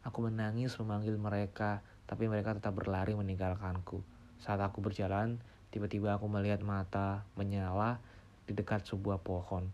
Aku 0.05 0.21
menangis 0.29 0.77
memanggil 0.77 1.17
mereka, 1.17 1.81
tapi 2.05 2.29
mereka 2.29 2.53
tetap 2.53 2.77
berlari 2.77 3.17
meninggalkanku. 3.17 4.05
Saat 4.37 4.61
aku 4.61 4.85
berjalan, 4.85 5.41
tiba-tiba 5.73 6.21
aku 6.21 6.29
melihat 6.29 6.61
mata 6.61 7.25
menyala 7.41 8.05
di 8.45 8.53
dekat 8.53 8.85
sebuah 8.85 9.25
pohon. 9.25 9.73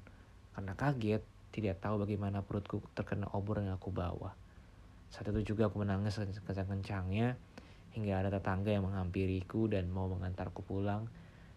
Karena 0.54 0.78
kaget, 0.78 1.26
tidak 1.50 1.82
tahu 1.82 2.06
bagaimana 2.06 2.46
perutku 2.46 2.78
terkena 2.94 3.26
obor 3.34 3.58
yang 3.58 3.74
aku 3.74 3.90
bawa. 3.90 4.38
Saat 5.10 5.34
itu 5.34 5.52
juga 5.52 5.66
aku 5.66 5.82
menangis 5.82 6.16
kencang-kencangnya 6.16 7.34
hingga 7.92 8.22
ada 8.22 8.30
tetangga 8.32 8.70
yang 8.70 8.86
menghampiriku 8.86 9.66
dan 9.66 9.90
mau 9.90 10.06
mengantarku 10.06 10.62
pulang. 10.62 11.10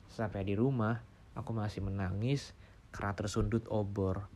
Sampai 0.09 0.43
di 0.43 0.57
rumah, 0.57 0.99
aku 1.37 1.53
masih 1.55 1.85
menangis 1.85 2.57
karena 2.95 3.11
tersundut 3.11 3.67
obor. 3.67 4.31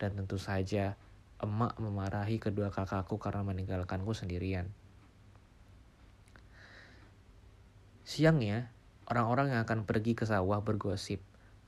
Dan 0.00 0.16
tentu 0.16 0.40
saja 0.40 0.96
emak 1.44 1.76
memarahi 1.76 2.40
kedua 2.40 2.72
kakakku 2.72 3.20
karena 3.20 3.44
meninggalkanku 3.44 4.16
sendirian. 4.16 4.72
Siangnya, 8.02 8.72
orang-orang 9.12 9.52
yang 9.52 9.60
akan 9.68 9.84
pergi 9.84 10.16
ke 10.16 10.24
sawah 10.24 10.64
bergosip. 10.64 11.20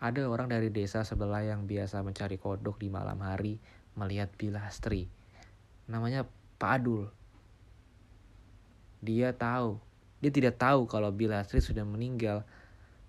Ada 0.02 0.26
orang 0.26 0.50
dari 0.50 0.72
desa 0.72 1.04
sebelah 1.06 1.44
yang 1.44 1.68
biasa 1.68 2.02
mencari 2.02 2.40
kodok 2.40 2.80
di 2.80 2.90
malam 2.90 3.20
hari 3.22 3.60
melihat 3.94 4.28
Bilastri. 4.34 5.06
Namanya 5.86 6.26
Pak 6.58 6.70
Adul. 6.80 7.06
Dia 9.04 9.36
tahu, 9.36 9.78
dia 10.18 10.32
tidak 10.32 10.56
tahu 10.58 10.88
kalau 10.88 11.12
Bilastri 11.12 11.60
sudah 11.60 11.84
meninggal 11.84 12.42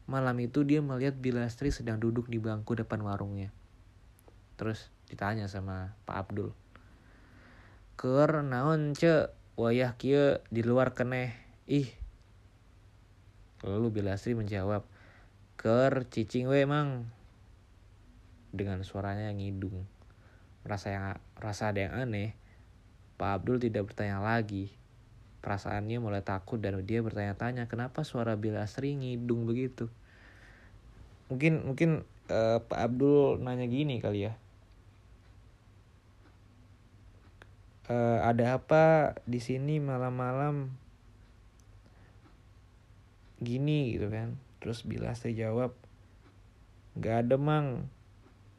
Malam 0.06 0.38
itu 0.38 0.62
dia 0.62 0.86
melihat 0.86 1.18
Bilastri 1.18 1.74
sedang 1.74 1.98
duduk 1.98 2.30
di 2.30 2.38
bangku 2.38 2.78
depan 2.78 3.02
warungnya. 3.02 3.50
Terus 4.54 4.94
ditanya 5.10 5.50
sama 5.50 5.98
Pak 6.06 6.30
Abdul. 6.30 6.54
Ker 7.98 8.46
naon 8.46 8.94
ce 8.94 9.34
wayah 9.58 9.98
kia 9.98 10.46
di 10.54 10.62
luar 10.62 10.94
keneh. 10.94 11.34
Ih. 11.65 11.89
Lalu 13.65 13.98
Bilastri 13.98 14.38
menjawab. 14.38 14.86
Ker 15.58 16.06
cicing 16.06 16.46
we 16.54 16.70
mang. 16.70 17.10
Dengan 18.54 18.86
suaranya 18.86 19.34
yang 19.34 19.41
ngidung. 19.41 19.89
Rasa 20.62 20.88
yang 20.94 21.06
rasa 21.34 21.74
ada 21.74 21.82
yang 21.82 21.98
aneh. 21.98 22.38
Pak 23.18 23.41
Abdul 23.41 23.58
tidak 23.58 23.89
bertanya 23.89 24.22
lagi. 24.22 24.70
Perasaannya 25.45 26.01
mulai 26.01 26.25
takut 26.25 26.58
dan 26.58 26.81
dia 26.81 27.05
bertanya-tanya 27.05 27.69
kenapa 27.69 28.01
suara 28.01 28.34
Bilastri 28.34 28.97
ngidung 28.97 29.45
begitu. 29.45 29.93
Mungkin 31.29 31.69
mungkin 31.69 32.01
uh, 32.34 32.65
Pak 32.65 32.79
Abdul 32.81 33.45
nanya 33.45 33.69
gini 33.69 34.01
kali 34.01 34.25
ya. 34.25 34.34
Uh, 37.86 38.25
ada 38.25 38.58
apa 38.58 39.13
di 39.29 39.38
sini 39.38 39.77
malam-malam 39.77 40.73
gini 43.38 43.93
gitu 43.93 44.10
kan? 44.10 44.41
Terus 44.58 44.81
Bilastri 44.81 45.38
jawab 45.38 45.77
nggak 46.97 47.29
ada 47.29 47.38
mang. 47.38 47.86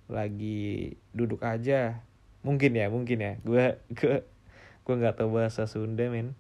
Lagi 0.07 0.95
duduk 1.11 1.43
aja. 1.43 1.99
Mungkin 2.47 2.79
ya 2.79 2.87
mungkin 2.95 3.19
ya. 3.19 3.33
Gue 3.43 3.75
gue 3.91 4.23
gue 4.87 4.95
nggak 4.95 5.19
tahu 5.19 5.35
bahasa 5.35 5.67
Sunda 5.67 6.07
men 6.07 6.39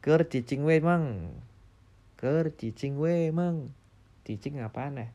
Ker 0.00 0.24
cicing 0.24 0.64
we 0.64 0.80
mang. 0.80 1.36
Ker 2.16 2.48
cicing 2.56 2.96
we 2.96 3.28
mang. 3.28 3.76
Cicing 4.24 4.56
apaan 4.64 4.96
ya? 4.96 5.08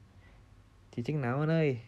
Cicing 0.94 1.26
naon 1.26 1.50
euy. 1.50 1.82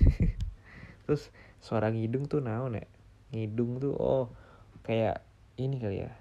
Terus 1.04 1.28
suara 1.60 1.92
ngidung 1.92 2.32
tuh 2.32 2.40
naon 2.40 2.80
ya? 2.80 2.88
Ngidung 3.36 3.84
tuh 3.84 3.92
oh 3.92 4.32
kayak 4.80 5.20
ini 5.60 5.76
kali 5.76 6.08
ya. 6.08 6.12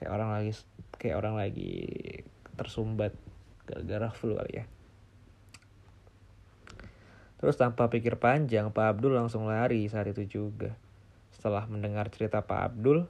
Kayak 0.00 0.16
orang 0.16 0.30
lagi 0.32 0.52
kayak 0.96 1.16
orang 1.20 1.36
lagi 1.36 1.72
tersumbat 2.56 3.12
gara-gara 3.68 4.08
flu 4.16 4.40
kali 4.40 4.64
ya. 4.64 4.66
Terus 7.36 7.60
tanpa 7.60 7.92
pikir 7.92 8.16
panjang, 8.16 8.72
Pak 8.72 8.96
Abdul 8.96 9.20
langsung 9.20 9.44
lari 9.44 9.84
saat 9.92 10.08
itu 10.08 10.24
juga. 10.24 10.72
Setelah 11.36 11.68
mendengar 11.68 12.08
cerita 12.08 12.40
Pak 12.40 12.72
Abdul, 12.72 13.04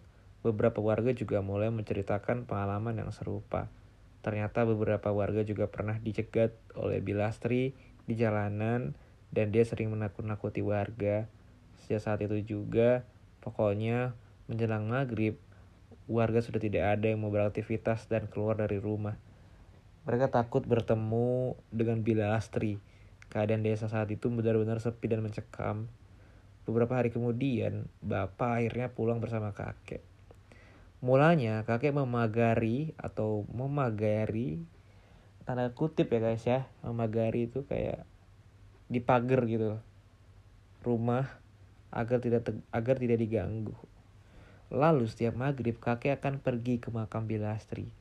Beberapa 0.44 0.84
warga 0.84 1.08
juga 1.16 1.40
mulai 1.40 1.72
menceritakan 1.72 2.44
pengalaman 2.44 3.00
yang 3.00 3.08
serupa. 3.16 3.72
Ternyata 4.20 4.68
beberapa 4.68 5.08
warga 5.08 5.40
juga 5.40 5.72
pernah 5.72 5.96
dicegat 5.96 6.52
oleh 6.76 7.00
Bilastri 7.00 7.72
di 8.04 8.12
jalanan 8.12 8.92
dan 9.32 9.48
dia 9.48 9.64
sering 9.64 9.88
menakut-nakuti 9.96 10.60
warga. 10.60 11.24
Sejak 11.80 12.04
saat 12.04 12.20
itu 12.20 12.44
juga, 12.44 13.08
pokoknya 13.40 14.12
menjelang 14.44 14.84
maghrib, 14.84 15.40
warga 16.04 16.44
sudah 16.44 16.60
tidak 16.60 17.00
ada 17.00 17.08
yang 17.08 17.24
mau 17.24 17.32
beraktivitas 17.32 18.04
dan 18.12 18.28
keluar 18.28 18.60
dari 18.60 18.76
rumah. 18.76 19.16
Mereka 20.04 20.28
takut 20.28 20.60
bertemu 20.68 21.56
dengan 21.72 22.04
Bilastri. 22.04 22.76
Keadaan 23.32 23.64
desa 23.64 23.88
saat 23.88 24.12
itu 24.12 24.28
benar-benar 24.28 24.76
sepi 24.76 25.08
dan 25.08 25.24
mencekam. 25.24 25.88
Beberapa 26.68 27.00
hari 27.00 27.08
kemudian, 27.08 27.88
bapak 28.04 28.60
akhirnya 28.60 28.92
pulang 28.92 29.24
bersama 29.24 29.56
kakek. 29.56 30.13
Mulanya 31.04 31.68
kakek 31.68 31.92
memagari 31.92 32.96
atau 32.96 33.44
memagari 33.52 34.64
tanda 35.44 35.68
kutip 35.76 36.08
ya 36.08 36.20
guys 36.24 36.40
ya 36.48 36.64
memagari 36.80 37.44
itu 37.52 37.68
kayak 37.68 38.08
dipagar 38.88 39.44
gitu 39.44 39.76
rumah 40.80 41.28
agar 41.92 42.24
tidak 42.24 42.48
agar 42.72 42.96
tidak 42.96 43.20
diganggu. 43.20 43.76
Lalu 44.72 45.04
setiap 45.04 45.36
maghrib 45.36 45.76
kakek 45.76 46.16
akan 46.24 46.40
pergi 46.40 46.80
ke 46.80 46.88
makam 46.88 47.28
Bilastri. 47.28 47.92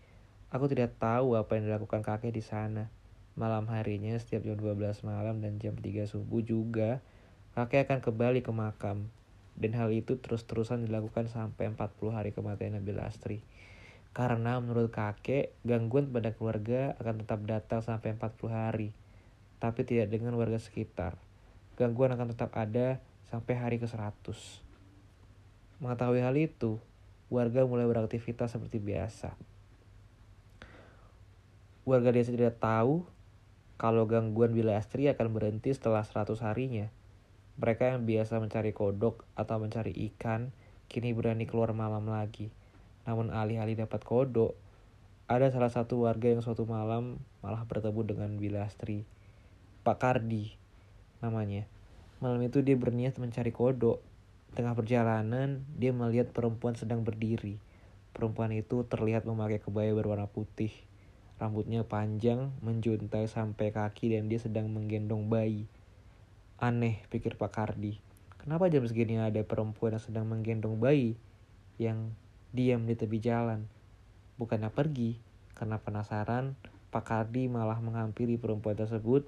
Aku 0.50 0.72
tidak 0.72 0.96
tahu 0.96 1.36
apa 1.36 1.60
yang 1.60 1.68
dilakukan 1.68 2.02
kakek 2.08 2.32
di 2.32 2.40
sana. 2.40 2.88
Malam 3.36 3.68
harinya 3.68 4.16
setiap 4.16 4.46
jam 4.48 4.56
12 4.56 5.04
malam 5.04 5.44
dan 5.44 5.60
jam 5.60 5.76
3 5.76 6.08
subuh 6.08 6.40
juga 6.40 7.04
kakek 7.52 7.90
akan 7.90 8.00
kembali 8.00 8.40
ke 8.40 8.52
makam. 8.56 9.12
Dan 9.54 9.78
hal 9.78 9.94
itu 9.94 10.18
terus-terusan 10.18 10.90
dilakukan 10.90 11.30
sampai 11.30 11.70
40 11.72 12.14
hari 12.14 12.34
kematian 12.34 12.78
Nabi 12.78 12.92
Lastri. 12.94 13.40
Karena 14.14 14.62
menurut 14.62 14.94
kakek, 14.94 15.58
gangguan 15.66 16.14
pada 16.14 16.34
keluarga 16.38 16.94
akan 17.02 17.26
tetap 17.26 17.40
datang 17.50 17.82
sampai 17.82 18.14
40 18.14 18.54
hari. 18.54 18.90
Tapi 19.58 19.82
tidak 19.86 20.14
dengan 20.14 20.38
warga 20.38 20.62
sekitar. 20.62 21.18
Gangguan 21.74 22.14
akan 22.14 22.38
tetap 22.38 22.54
ada 22.54 23.02
sampai 23.34 23.58
hari 23.58 23.78
ke-100. 23.82 24.62
Mengetahui 25.82 26.22
hal 26.22 26.38
itu, 26.38 26.78
warga 27.34 27.66
mulai 27.66 27.90
beraktivitas 27.90 28.54
seperti 28.54 28.78
biasa. 28.78 29.34
Warga 31.84 32.14
desa 32.14 32.30
tidak 32.30 32.62
tahu 32.62 33.04
kalau 33.76 34.06
gangguan 34.08 34.54
bila 34.54 34.78
Astri 34.78 35.10
akan 35.10 35.34
berhenti 35.34 35.74
setelah 35.74 36.06
100 36.06 36.40
harinya. 36.46 36.88
Mereka 37.62 37.94
yang 37.94 38.10
biasa 38.10 38.42
mencari 38.42 38.74
kodok 38.74 39.26
atau 39.38 39.62
mencari 39.62 39.94
ikan, 40.14 40.50
kini 40.90 41.14
berani 41.14 41.46
keluar 41.46 41.74
malam 41.78 42.10
lagi. 42.10 42.50
Namun 43.06 43.30
alih-alih 43.30 43.78
dapat 43.78 44.02
kodok, 44.02 44.58
ada 45.30 45.48
salah 45.54 45.70
satu 45.70 46.04
warga 46.04 46.34
yang 46.34 46.42
suatu 46.42 46.68
malam 46.68 47.22
malah 47.40 47.64
bertemu 47.64 48.02
dengan 48.04 48.32
Bilastri. 48.36 49.06
Pak 49.84 49.98
Kardi 50.00 50.56
namanya. 51.24 51.64
Malam 52.20 52.44
itu 52.44 52.60
dia 52.60 52.76
berniat 52.76 53.16
mencari 53.20 53.56
kodok. 53.56 54.04
Tengah 54.54 54.76
perjalanan, 54.76 55.66
dia 55.76 55.96
melihat 55.96 56.30
perempuan 56.36 56.76
sedang 56.76 57.02
berdiri. 57.08 57.58
Perempuan 58.14 58.54
itu 58.54 58.86
terlihat 58.86 59.26
memakai 59.26 59.58
kebaya 59.58 59.96
berwarna 59.96 60.30
putih. 60.30 60.72
Rambutnya 61.42 61.82
panjang, 61.84 62.54
menjuntai 62.62 63.26
sampai 63.26 63.74
kaki 63.74 64.14
dan 64.14 64.30
dia 64.30 64.38
sedang 64.38 64.70
menggendong 64.70 65.28
bayi. 65.28 65.66
Aneh, 66.64 67.04
pikir 67.12 67.36
Pak 67.36 67.52
Kardi. 67.52 68.00
Kenapa 68.40 68.72
jam 68.72 68.88
segini 68.88 69.20
ada 69.20 69.44
perempuan 69.44 70.00
yang 70.00 70.04
sedang 70.04 70.32
menggendong 70.32 70.80
bayi 70.80 71.20
yang 71.76 72.16
diam 72.56 72.88
di 72.88 72.96
tepi 72.96 73.20
jalan? 73.20 73.68
Bukannya 74.40 74.72
pergi, 74.72 75.20
karena 75.60 75.76
penasaran, 75.84 76.56
Pak 76.88 77.04
Kardi 77.04 77.52
malah 77.52 77.84
menghampiri 77.84 78.40
perempuan 78.40 78.80
tersebut. 78.80 79.28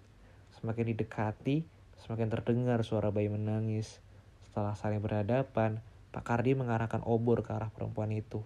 Semakin 0.56 0.96
didekati, 0.96 1.68
Semakin 2.04 2.28
terdengar 2.32 2.80
suara 2.84 3.12
bayi 3.12 3.32
menangis. 3.32 4.00
Setelah 4.48 4.76
saling 4.76 5.00
berhadapan, 5.00 5.80
Pak 6.12 6.24
Kardi 6.24 6.56
mengarahkan 6.56 7.04
obor 7.04 7.44
ke 7.44 7.52
arah 7.56 7.72
perempuan 7.72 8.12
itu. 8.12 8.44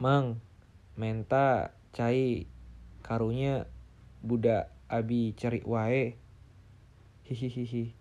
Mang, 0.00 0.40
menta, 0.96 1.76
cai, 1.92 2.48
karunya, 3.04 3.68
budak, 4.24 4.72
abi, 4.90 5.32
cari 5.38 5.62
wae. 5.62 6.18
Hihihihi. 7.30 7.94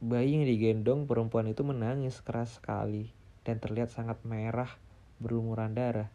Bayi 0.00 0.32
yang 0.32 0.48
digendong 0.48 1.04
perempuan 1.04 1.44
itu 1.52 1.60
menangis 1.60 2.24
keras 2.24 2.56
sekali 2.56 3.12
dan 3.44 3.60
terlihat 3.60 3.92
sangat 3.92 4.16
merah 4.24 4.72
berlumuran 5.20 5.76
darah. 5.76 6.08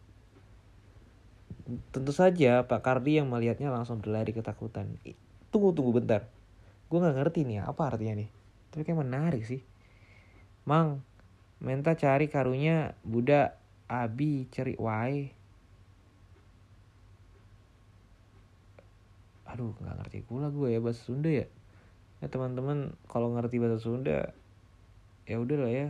Tentu 1.94 2.10
saja 2.10 2.66
Pak 2.66 2.82
Kardi 2.82 3.22
yang 3.22 3.30
melihatnya 3.30 3.70
langsung 3.70 4.02
berlari 4.02 4.34
ketakutan. 4.34 4.98
Tunggu 5.54 5.70
tunggu 5.78 6.02
bentar. 6.02 6.26
Gue 6.90 6.98
nggak 6.98 7.18
ngerti 7.22 7.46
nih 7.46 7.62
apa 7.62 7.94
artinya 7.94 8.26
nih. 8.26 8.30
Tapi 8.74 8.82
kayak 8.82 9.06
menarik 9.06 9.46
sih. 9.46 9.62
Mang, 10.66 11.06
menta 11.62 11.94
cari 11.94 12.26
karunya 12.26 12.98
Buddha 13.06 13.54
Abi 13.86 14.50
cari 14.50 14.74
wae. 14.82 15.35
Aduh 19.56 19.72
nggak 19.80 20.04
ngerti 20.04 20.20
pula 20.28 20.52
gue 20.52 20.76
ya 20.76 20.84
bahasa 20.84 21.00
Sunda 21.00 21.32
ya. 21.32 21.48
Ya 22.20 22.28
teman-teman 22.28 23.00
kalau 23.08 23.32
ngerti 23.32 23.64
bahasa 23.64 23.80
Sunda 23.80 24.36
ya 25.24 25.40
udah 25.40 25.58
lah 25.64 25.72
ya. 25.72 25.88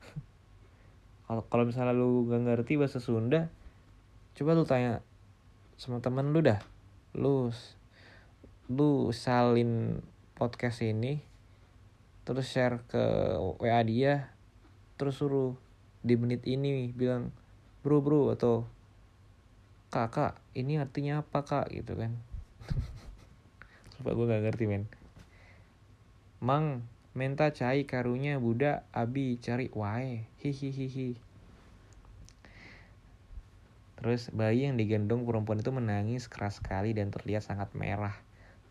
Kalau 1.28 1.44
kalau 1.52 1.64
misalnya 1.68 1.92
lu 1.92 2.24
nggak 2.24 2.40
ngerti 2.48 2.80
bahasa 2.80 3.04
Sunda, 3.04 3.52
coba 4.32 4.56
lu 4.56 4.64
tanya 4.64 5.04
sama 5.76 6.00
temen 6.00 6.32
lu 6.32 6.40
dah 6.40 6.62
lu 7.14 7.50
lu 8.66 9.10
salin 9.14 10.02
podcast 10.34 10.82
ini 10.82 11.22
terus 12.26 12.50
share 12.50 12.82
ke 12.90 13.04
WA 13.62 13.78
dia 13.86 14.34
terus 14.98 15.22
suruh 15.22 15.54
di 16.02 16.18
menit 16.18 16.42
ini 16.48 16.90
bilang 16.90 17.30
bro 17.86 18.02
bro 18.02 18.34
atau 18.34 18.66
kakak 19.94 20.34
ini 20.58 20.82
artinya 20.82 21.22
apa 21.22 21.46
kak? 21.46 21.70
Gitu 21.70 21.94
kan. 21.94 22.18
Coba 23.94 24.10
gue 24.18 24.26
gak 24.26 24.42
ngerti 24.50 24.64
men. 24.66 24.90
Mang 26.42 26.82
menta 27.14 27.54
cai 27.54 27.86
karunya 27.86 28.42
budak 28.42 28.82
abi 28.90 29.38
cari 29.38 29.70
wae. 29.70 30.26
Hihihihi 30.42 31.34
Terus 34.04 34.28
bayi 34.34 34.68
yang 34.68 34.76
digendong 34.76 35.24
perempuan 35.24 35.62
itu 35.62 35.70
menangis 35.72 36.28
keras 36.28 36.60
sekali 36.60 36.92
dan 36.92 37.08
terlihat 37.08 37.40
sangat 37.40 37.72
merah, 37.72 38.12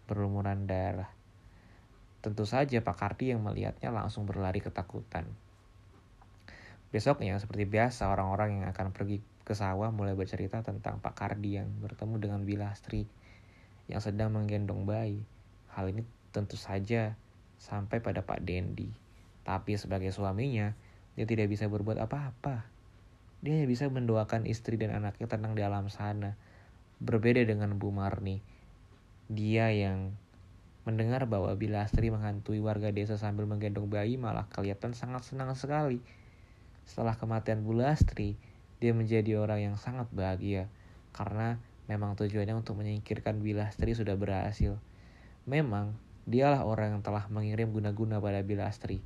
berlumuran 0.05 0.69
darah. 0.69 1.09
Tentu 2.21 2.45
saja 2.45 2.85
Pak 2.85 2.95
Kardi 2.99 3.33
yang 3.33 3.41
melihatnya 3.41 3.89
langsung 3.89 4.29
berlari 4.29 4.61
ketakutan. 4.61 5.25
Besoknya, 6.93 7.41
seperti 7.41 7.65
biasa, 7.65 8.13
orang-orang 8.13 8.61
yang 8.61 8.69
akan 8.69 8.93
pergi 8.93 9.25
ke 9.43 9.53
sawah 9.53 9.91
mulai 9.91 10.15
bercerita 10.15 10.63
tentang 10.63 11.03
Pak 11.03 11.13
Kardi 11.19 11.59
yang 11.59 11.67
bertemu 11.83 12.15
dengan 12.19 12.41
Bilastri 12.47 13.07
yang 13.91 13.99
sedang 13.99 14.31
menggendong 14.31 14.87
bayi. 14.87 15.19
Hal 15.75 15.91
ini 15.91 16.07
tentu 16.31 16.55
saja 16.55 17.19
sampai 17.59 17.99
pada 17.99 18.23
Pak 18.23 18.43
Dendi. 18.43 18.87
Tapi 19.43 19.75
sebagai 19.75 20.11
suaminya, 20.15 20.71
dia 21.19 21.27
tidak 21.27 21.51
bisa 21.51 21.67
berbuat 21.67 21.99
apa-apa. 21.99 22.63
Dia 23.43 23.59
hanya 23.59 23.67
bisa 23.67 23.91
mendoakan 23.91 24.47
istri 24.47 24.79
dan 24.79 24.95
anaknya 24.95 25.27
tenang 25.27 25.51
di 25.51 25.61
alam 25.67 25.91
sana. 25.91 26.39
Berbeda 27.03 27.43
dengan 27.43 27.75
Bu 27.75 27.91
Marni. 27.91 28.39
Dia 29.27 29.67
yang 29.75 30.15
mendengar 30.87 31.27
bahwa 31.27 31.51
bila 31.55 31.83
Astri 31.83 32.11
menghantui 32.11 32.59
warga 32.59 32.91
desa 32.91 33.15
sambil 33.15 33.47
menggendong 33.47 33.87
bayi 33.87 34.15
malah 34.15 34.47
kelihatan 34.51 34.95
sangat 34.95 35.27
senang 35.27 35.51
sekali. 35.55 35.99
Setelah 36.87 37.15
kematian 37.15 37.63
Bu 37.63 37.75
Lastri, 37.75 38.35
dia 38.83 38.91
menjadi 38.91 39.39
orang 39.39 39.71
yang 39.71 39.75
sangat 39.79 40.11
bahagia 40.11 40.67
karena 41.15 41.55
memang 41.87 42.19
tujuannya 42.19 42.59
untuk 42.59 42.75
menyingkirkan 42.75 43.39
Bilastri 43.39 43.95
sudah 43.95 44.19
berhasil. 44.19 44.75
Memang 45.47 45.95
dialah 46.27 46.67
orang 46.67 46.99
yang 46.99 47.01
telah 47.03 47.31
mengirim 47.31 47.71
guna-guna 47.71 48.19
pada 48.19 48.43
Bilastri 48.43 48.99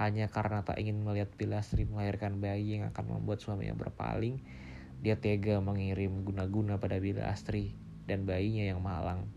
hanya 0.00 0.26
karena 0.26 0.66
tak 0.66 0.82
ingin 0.82 1.06
melihat 1.06 1.30
Pilastri 1.36 1.86
melahirkan 1.86 2.42
bayi 2.42 2.80
yang 2.80 2.90
akan 2.90 3.14
membuat 3.14 3.38
suaminya 3.38 3.78
berpaling, 3.78 4.42
dia 5.04 5.14
tega 5.14 5.62
mengirim 5.62 6.26
guna-guna 6.26 6.82
pada 6.82 6.98
Pilastri 6.98 7.76
dan 8.10 8.26
bayinya 8.26 8.74
yang 8.74 8.82
malang. 8.82 9.30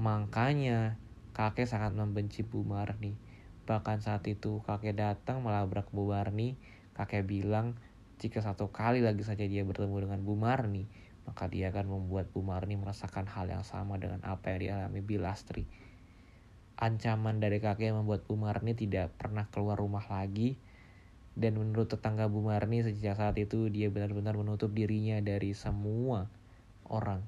Makanya 0.00 0.96
kakek 1.36 1.68
sangat 1.68 1.92
membenci 1.92 2.40
Bu 2.40 2.64
Marni. 2.64 3.20
Bahkan 3.68 4.00
saat 4.00 4.24
itu 4.32 4.64
kakek 4.64 4.96
datang 4.96 5.44
melabrak 5.44 5.92
Bu 5.92 6.08
Marni, 6.08 6.56
kakek 6.96 7.28
bilang 7.28 7.76
jika 8.20 8.44
satu 8.44 8.68
kali 8.68 9.00
lagi 9.00 9.24
saja 9.24 9.48
dia 9.48 9.64
bertemu 9.64 10.04
dengan 10.04 10.20
Bu 10.20 10.36
Marni, 10.36 10.84
maka 11.24 11.48
dia 11.48 11.72
akan 11.72 11.88
membuat 11.88 12.28
Bu 12.28 12.44
Marni 12.44 12.76
merasakan 12.76 13.24
hal 13.24 13.48
yang 13.48 13.64
sama 13.64 13.96
dengan 13.96 14.20
apa 14.28 14.52
yang 14.52 14.60
dialami 14.60 15.00
Bilastri. 15.00 15.64
Ancaman 16.76 17.40
dari 17.40 17.64
kakek 17.64 17.96
membuat 17.96 18.28
Bu 18.28 18.36
Marni 18.36 18.76
tidak 18.76 19.16
pernah 19.16 19.48
keluar 19.48 19.80
rumah 19.80 20.04
lagi. 20.04 20.60
Dan 21.32 21.56
menurut 21.56 21.88
tetangga 21.88 22.28
Bu 22.28 22.44
Marni 22.44 22.84
sejak 22.84 23.16
saat 23.16 23.40
itu 23.40 23.72
dia 23.72 23.88
benar-benar 23.88 24.36
menutup 24.36 24.68
dirinya 24.76 25.16
dari 25.24 25.56
semua 25.56 26.28
orang. 26.92 27.24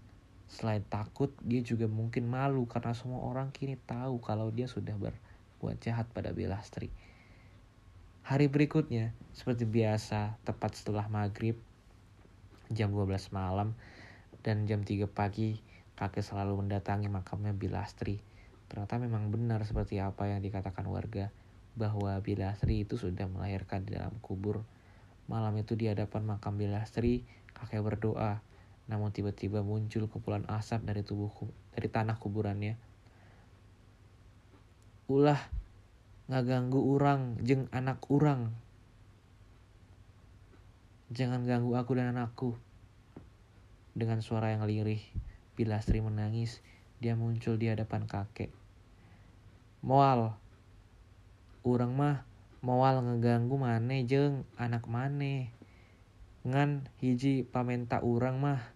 Selain 0.53 0.85
takut, 0.85 1.33
dia 1.41 1.65
juga 1.65 1.89
mungkin 1.89 2.29
malu 2.29 2.69
karena 2.69 2.93
semua 2.93 3.25
orang 3.25 3.49
kini 3.57 3.81
tahu 3.89 4.21
kalau 4.21 4.53
dia 4.53 4.69
sudah 4.69 4.93
berbuat 5.01 5.81
jahat 5.81 6.05
pada 6.13 6.37
Belastri. 6.37 6.93
Hari 8.23 8.47
berikutnya, 8.47 9.11
seperti 9.35 9.67
biasa, 9.67 10.39
tepat 10.47 10.79
setelah 10.79 11.11
maghrib, 11.11 11.59
jam 12.71 12.95
12 12.95 13.35
malam, 13.35 13.75
dan 14.47 14.63
jam 14.71 14.87
3 14.87 15.11
pagi, 15.11 15.59
kakek 15.99 16.23
selalu 16.23 16.63
mendatangi 16.63 17.11
makamnya 17.11 17.51
Bilastri. 17.51 18.23
Ternyata 18.71 19.03
memang 19.03 19.35
benar 19.35 19.67
seperti 19.67 19.99
apa 19.99 20.31
yang 20.31 20.39
dikatakan 20.39 20.87
warga, 20.87 21.35
bahwa 21.75 22.15
Bilastri 22.23 22.87
itu 22.87 22.95
sudah 22.95 23.27
melahirkan 23.27 23.83
di 23.83 23.99
dalam 23.99 24.15
kubur. 24.23 24.63
Malam 25.27 25.59
itu 25.59 25.75
di 25.75 25.91
hadapan 25.91 26.23
makam 26.23 26.55
Bilastri, 26.55 27.27
kakek 27.59 27.83
berdoa, 27.83 28.39
namun 28.87 29.11
tiba-tiba 29.11 29.67
muncul 29.67 30.07
kepulan 30.07 30.47
asap 30.47 30.87
dari 30.87 31.03
tubuh 31.03 31.35
dari 31.75 31.91
tanah 31.91 32.23
kuburannya. 32.23 32.79
Ulah 35.11 35.43
nggak 36.33 36.49
ganggu 36.49 36.81
orang 36.81 37.37
jeng 37.45 37.69
anak 37.77 38.01
orang. 38.09 38.57
Jangan 41.13 41.45
ganggu 41.45 41.77
aku 41.77 41.93
dan 41.93 42.17
anakku. 42.17 42.57
Dengan 43.93 44.25
suara 44.25 44.49
yang 44.49 44.65
lirih, 44.65 45.05
bila 45.61 45.77
Sri 45.85 46.01
menangis, 46.01 46.65
dia 47.05 47.21
muncul 47.21 47.61
di 47.61 47.69
hadapan 47.69 48.09
kakek. 48.09 48.49
Moal, 49.85 50.33
orang 51.69 51.93
mah 52.01 52.25
moal 52.65 53.05
ngeganggu 53.05 53.61
mane 53.61 54.09
jeng 54.09 54.49
anak 54.57 54.89
mane. 54.89 55.53
Ngan 56.49 56.89
hiji 57.05 57.45
pamenta 57.45 58.01
orang 58.01 58.41
mah 58.41 58.73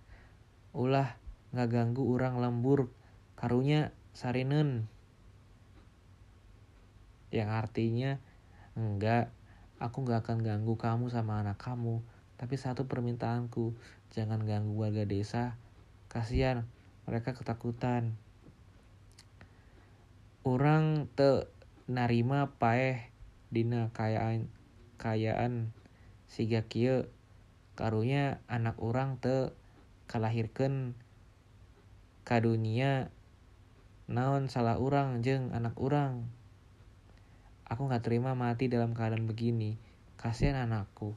ulah 0.77 1.17
ngaganggu 1.57 2.05
orang 2.05 2.37
lembur 2.37 2.93
karunya 3.33 3.97
sarinen 4.13 4.93
yang 7.37 7.53
artinya 7.53 8.17
enggak 8.73 9.29
aku 9.77 10.09
nggak 10.09 10.25
akan 10.25 10.41
ganggu 10.41 10.81
kamu 10.81 11.13
sama 11.13 11.45
anak 11.45 11.61
kamu 11.61 12.01
tapi 12.37 12.61
satu 12.61 12.85
permintaanku, 12.85 13.73
jangan 14.13 14.45
ganggu 14.45 14.77
warga 14.77 15.09
desa. 15.09 15.57
Kasihan, 16.13 16.69
mereka 17.09 17.33
ketakutan. 17.33 18.13
Orang 20.45 21.09
te 21.17 21.49
narima 21.89 22.55
paeh 22.61 23.11
dina 23.51 23.91
kayaan 23.97 24.47
kayaan 25.01 25.75
siga 26.31 26.67
kieu 26.71 27.11
karunya 27.75 28.43
anak 28.47 28.79
orang 28.79 29.19
te 29.19 29.51
kalahirkan 30.07 30.95
kadunia 32.23 33.11
naon 34.07 34.47
salah 34.47 34.79
orang 34.79 35.23
jeng 35.23 35.51
anak 35.51 35.75
orang 35.79 36.31
aku 37.67 37.87
nggak 37.87 38.03
terima 38.03 38.33
mati 38.33 38.71
dalam 38.71 38.95
keadaan 38.95 39.27
begini 39.27 39.79
kasihan 40.17 40.59
anakku 40.67 41.15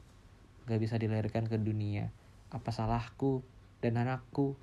gak 0.70 0.78
bisa 0.78 1.02
dilahirkan 1.02 1.50
ke 1.50 1.58
dunia. 1.58 2.14
Apa 2.54 2.70
salahku 2.70 3.42
dan 3.82 3.98
anakku? 3.98 4.54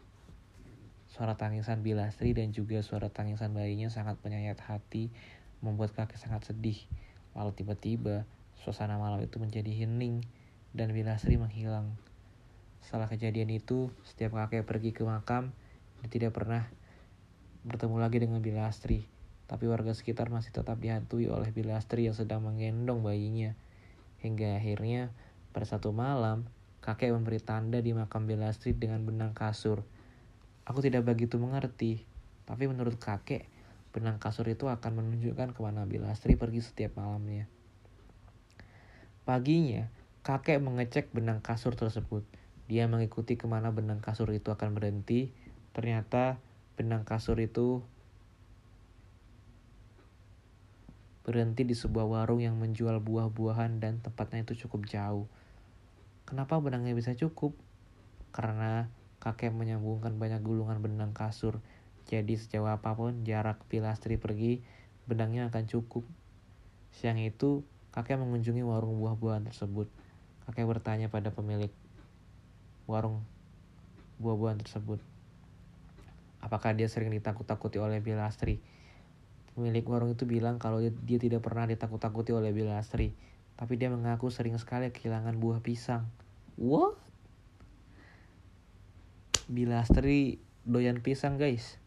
Suara 1.12 1.36
tangisan 1.36 1.84
Bilastri 1.84 2.32
dan 2.32 2.56
juga 2.56 2.80
suara 2.80 3.12
tangisan 3.12 3.52
bayinya 3.52 3.92
sangat 3.92 4.16
menyayat 4.24 4.56
hati, 4.64 5.12
membuat 5.60 5.92
kakek 5.92 6.16
sangat 6.16 6.48
sedih. 6.48 6.80
Lalu 7.36 7.52
tiba-tiba, 7.60 8.24
suasana 8.56 8.96
malam 8.96 9.20
itu 9.20 9.36
menjadi 9.36 9.68
hening 9.68 10.24
dan 10.72 10.96
Bilastri 10.96 11.36
menghilang. 11.36 11.92
Setelah 12.80 13.12
kejadian 13.12 13.52
itu, 13.52 13.92
setiap 14.08 14.40
kakek 14.40 14.64
pergi 14.64 14.96
ke 14.96 15.04
makam, 15.04 15.52
dia 16.00 16.08
tidak 16.08 16.40
pernah 16.40 16.72
bertemu 17.68 18.00
lagi 18.00 18.18
dengan 18.24 18.40
Bilastri. 18.40 19.04
Tapi 19.48 19.66
warga 19.66 19.96
sekitar 19.96 20.28
masih 20.28 20.52
tetap 20.52 20.76
dihantui 20.84 21.32
oleh 21.32 21.56
Bilastri 21.56 22.04
yang 22.04 22.16
sedang 22.16 22.44
menggendong 22.44 23.00
bayinya. 23.00 23.56
Hingga 24.20 24.60
akhirnya 24.60 25.16
pada 25.56 25.64
satu 25.64 25.96
malam, 25.96 26.46
kakek 26.84 27.16
memberi 27.16 27.40
tanda 27.40 27.80
di 27.80 27.96
makam 27.96 28.28
Belastri 28.28 28.76
dengan 28.76 29.08
benang 29.08 29.32
kasur. 29.32 29.88
Aku 30.68 30.84
tidak 30.84 31.08
begitu 31.08 31.40
mengerti, 31.40 32.04
tapi 32.44 32.68
menurut 32.68 33.00
kakek, 33.00 33.48
benang 33.96 34.20
kasur 34.20 34.44
itu 34.52 34.68
akan 34.68 35.00
menunjukkan 35.00 35.56
ke 35.56 35.60
mana 35.64 35.88
Belastri 35.88 36.36
pergi 36.36 36.60
setiap 36.60 37.00
malamnya. 37.00 37.48
Paginya, 39.28 39.88
kakek 40.28 40.60
mengecek 40.60 41.12
benang 41.16 41.40
kasur 41.40 41.76
tersebut. 41.76 42.28
Dia 42.68 42.88
mengikuti 42.92 43.40
ke 43.40 43.48
mana 43.48 43.72
benang 43.72 44.04
kasur 44.04 44.28
itu 44.36 44.52
akan 44.52 44.76
berhenti. 44.76 45.32
Ternyata 45.72 46.40
benang 46.76 47.08
kasur 47.08 47.40
itu 47.40 47.84
berhenti 51.28 51.68
di 51.68 51.76
sebuah 51.76 52.08
warung 52.08 52.40
yang 52.40 52.56
menjual 52.56 53.04
buah-buahan 53.04 53.84
dan 53.84 54.00
tempatnya 54.00 54.48
itu 54.48 54.64
cukup 54.64 54.88
jauh. 54.88 55.28
Kenapa 56.24 56.56
benangnya 56.64 56.96
bisa 56.96 57.12
cukup? 57.20 57.52
Karena 58.32 58.88
kakek 59.20 59.52
menyambungkan 59.52 60.16
banyak 60.16 60.40
gulungan 60.40 60.80
benang 60.80 61.12
kasur. 61.12 61.60
Jadi 62.08 62.40
sejauh 62.40 62.72
apa 62.72 62.96
pun 62.96 63.28
jarak 63.28 63.60
pilastri 63.68 64.16
pergi, 64.16 64.64
benangnya 65.04 65.52
akan 65.52 65.68
cukup. 65.68 66.08
Siang 66.96 67.20
itu, 67.20 67.68
kakek 67.92 68.16
mengunjungi 68.24 68.64
warung 68.64 68.96
buah-buahan 69.04 69.52
tersebut. 69.52 69.92
Kakek 70.48 70.64
bertanya 70.64 71.12
pada 71.12 71.36
pemilik 71.36 71.76
warung 72.88 73.28
buah-buahan 74.24 74.64
tersebut. 74.64 75.04
Apakah 76.40 76.72
dia 76.72 76.88
sering 76.88 77.12
ditakut-takuti 77.12 77.84
oleh 77.84 78.00
Bilastri? 78.00 78.64
Pemilik 79.58 79.82
warung 79.90 80.14
itu 80.14 80.30
bilang 80.30 80.62
kalau 80.62 80.78
dia, 80.78 80.94
dia 80.94 81.18
tidak 81.18 81.42
pernah 81.42 81.66
ditakut-takuti 81.66 82.30
oleh 82.30 82.54
Bilastri. 82.54 83.18
Tapi 83.58 83.74
dia 83.74 83.90
mengaku 83.90 84.30
sering 84.30 84.54
sekali 84.62 84.94
kehilangan 84.94 85.34
buah 85.42 85.66
pisang. 85.66 86.06
What? 86.62 86.94
Bilastri 89.50 90.38
doyan 90.62 91.02
pisang 91.02 91.42
guys. 91.42 91.82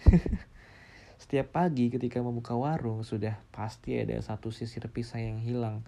Setiap 1.20 1.52
pagi 1.52 1.92
ketika 1.92 2.24
membuka 2.24 2.56
warung 2.56 3.04
sudah 3.04 3.44
pasti 3.52 4.00
ada 4.00 4.16
satu 4.24 4.48
sisir 4.48 4.88
pisang 4.88 5.20
yang 5.20 5.40
hilang. 5.44 5.84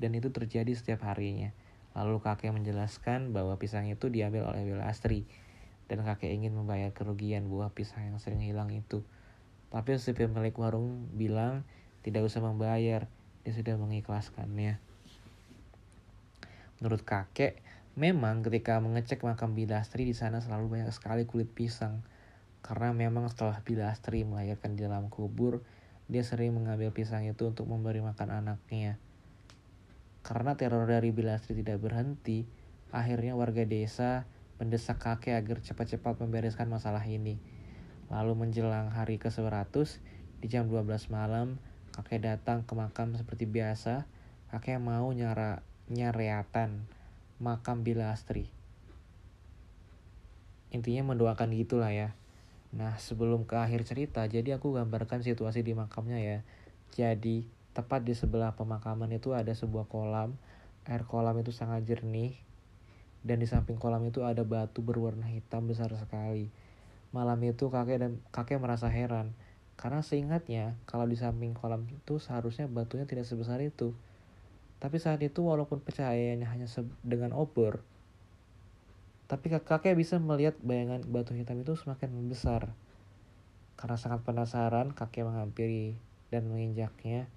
Dan 0.00 0.16
itu 0.16 0.32
terjadi 0.32 0.72
setiap 0.72 1.04
harinya. 1.04 1.52
Lalu 1.92 2.24
kakek 2.24 2.56
menjelaskan 2.56 3.36
bahwa 3.36 3.60
pisang 3.60 3.84
itu 3.84 4.08
diambil 4.08 4.48
oleh 4.48 4.64
Bilastri. 4.64 5.28
Dan 5.92 6.08
kakek 6.08 6.32
ingin 6.32 6.56
membayar 6.56 6.88
kerugian 6.88 7.52
buah 7.52 7.68
pisang 7.68 8.08
yang 8.08 8.16
sering 8.16 8.40
hilang 8.40 8.72
itu. 8.72 9.04
Tapi 9.68 10.00
si 10.00 10.16
pemilik 10.16 10.54
warung 10.56 11.12
bilang 11.12 11.64
tidak 12.00 12.24
usah 12.24 12.40
membayar 12.40 13.04
dia 13.44 13.52
sudah 13.52 13.76
mengikhlaskannya. 13.80 14.80
Menurut 16.78 17.02
kakek, 17.02 17.58
memang 17.98 18.46
ketika 18.46 18.78
mengecek 18.78 19.24
makam 19.26 19.56
Bilastri 19.56 20.06
di 20.06 20.14
sana 20.14 20.38
selalu 20.38 20.78
banyak 20.78 20.92
sekali 20.94 21.26
kulit 21.26 21.50
pisang. 21.50 22.04
Karena 22.62 22.94
memang 22.94 23.26
setelah 23.32 23.58
Bilastri 23.64 24.22
melahirkan 24.22 24.76
di 24.76 24.84
dalam 24.86 25.10
kubur, 25.10 25.64
dia 26.08 26.22
sering 26.24 26.54
mengambil 26.54 26.92
pisang 26.94 27.26
itu 27.26 27.48
untuk 27.48 27.66
memberi 27.66 27.98
makan 28.00 28.30
anaknya. 28.30 28.96
Karena 30.22 30.54
teror 30.54 30.84
dari 30.84 31.08
Bilastri 31.08 31.58
tidak 31.58 31.80
berhenti, 31.80 32.44
akhirnya 32.92 33.32
warga 33.32 33.64
desa 33.64 34.28
mendesak 34.58 35.00
kakek 35.00 35.38
agar 35.38 35.58
cepat-cepat 35.64 36.18
membereskan 36.20 36.68
masalah 36.68 37.02
ini. 37.06 37.38
Lalu 38.08 38.32
menjelang 38.48 38.88
hari 38.92 39.20
ke-100, 39.20 40.00
di 40.40 40.46
jam 40.48 40.68
12 40.68 41.12
malam, 41.12 41.60
kakek 41.92 42.24
datang 42.24 42.64
ke 42.64 42.72
makam 42.72 43.12
seperti 43.16 43.44
biasa. 43.44 44.08
Kakek 44.48 44.80
mau 44.80 45.12
nyara 45.12 45.60
nyareatan 45.88 46.88
makam 47.40 47.84
Bilastri 47.84 48.58
intinya 50.68 51.12
mendoakan 51.12 51.52
gitulah 51.56 51.92
ya. 51.92 52.12
Nah 52.76 53.00
sebelum 53.00 53.48
ke 53.48 53.56
akhir 53.56 53.88
cerita 53.88 54.24
jadi 54.28 54.60
aku 54.60 54.76
gambarkan 54.76 55.24
situasi 55.24 55.64
di 55.64 55.72
makamnya 55.72 56.20
ya. 56.20 56.38
Jadi 56.92 57.48
tepat 57.72 58.04
di 58.04 58.12
sebelah 58.12 58.52
pemakaman 58.56 59.08
itu 59.12 59.32
ada 59.32 59.52
sebuah 59.52 59.88
kolam. 59.88 60.36
Air 60.88 61.04
kolam 61.04 61.36
itu 61.40 61.52
sangat 61.52 61.84
jernih. 61.88 62.36
Dan 63.24 63.40
di 63.40 63.48
samping 63.48 63.80
kolam 63.80 64.04
itu 64.08 64.24
ada 64.24 64.44
batu 64.44 64.84
berwarna 64.84 65.26
hitam 65.26 65.66
besar 65.68 65.90
sekali 65.96 66.48
malam 67.14 67.40
itu 67.44 67.72
kakek 67.72 67.98
dan 68.00 68.12
kakek 68.30 68.60
merasa 68.60 68.86
heran 68.92 69.32
karena 69.78 70.02
seingatnya, 70.02 70.74
kalau 70.90 71.06
di 71.06 71.14
samping 71.14 71.54
kolam 71.54 71.86
itu 71.86 72.18
seharusnya 72.18 72.66
batunya 72.66 73.06
tidak 73.06 73.30
sebesar 73.30 73.62
itu. 73.62 73.94
Tapi 74.82 74.98
saat 74.98 75.22
itu 75.22 75.38
walaupun 75.46 75.78
pencahayaannya 75.86 76.50
hanya 76.50 76.66
dengan 77.06 77.30
obor, 77.30 77.86
tapi 79.30 79.54
kakek 79.54 79.94
bisa 79.94 80.18
melihat 80.18 80.58
bayangan 80.58 81.06
batu 81.06 81.30
hitam 81.38 81.62
itu 81.62 81.78
semakin 81.78 82.10
besar. 82.26 82.74
Karena 83.78 83.94
sangat 83.94 84.26
penasaran, 84.26 84.90
kakek 84.90 85.22
menghampiri 85.22 85.94
dan 86.34 86.50
menginjaknya. 86.50 87.30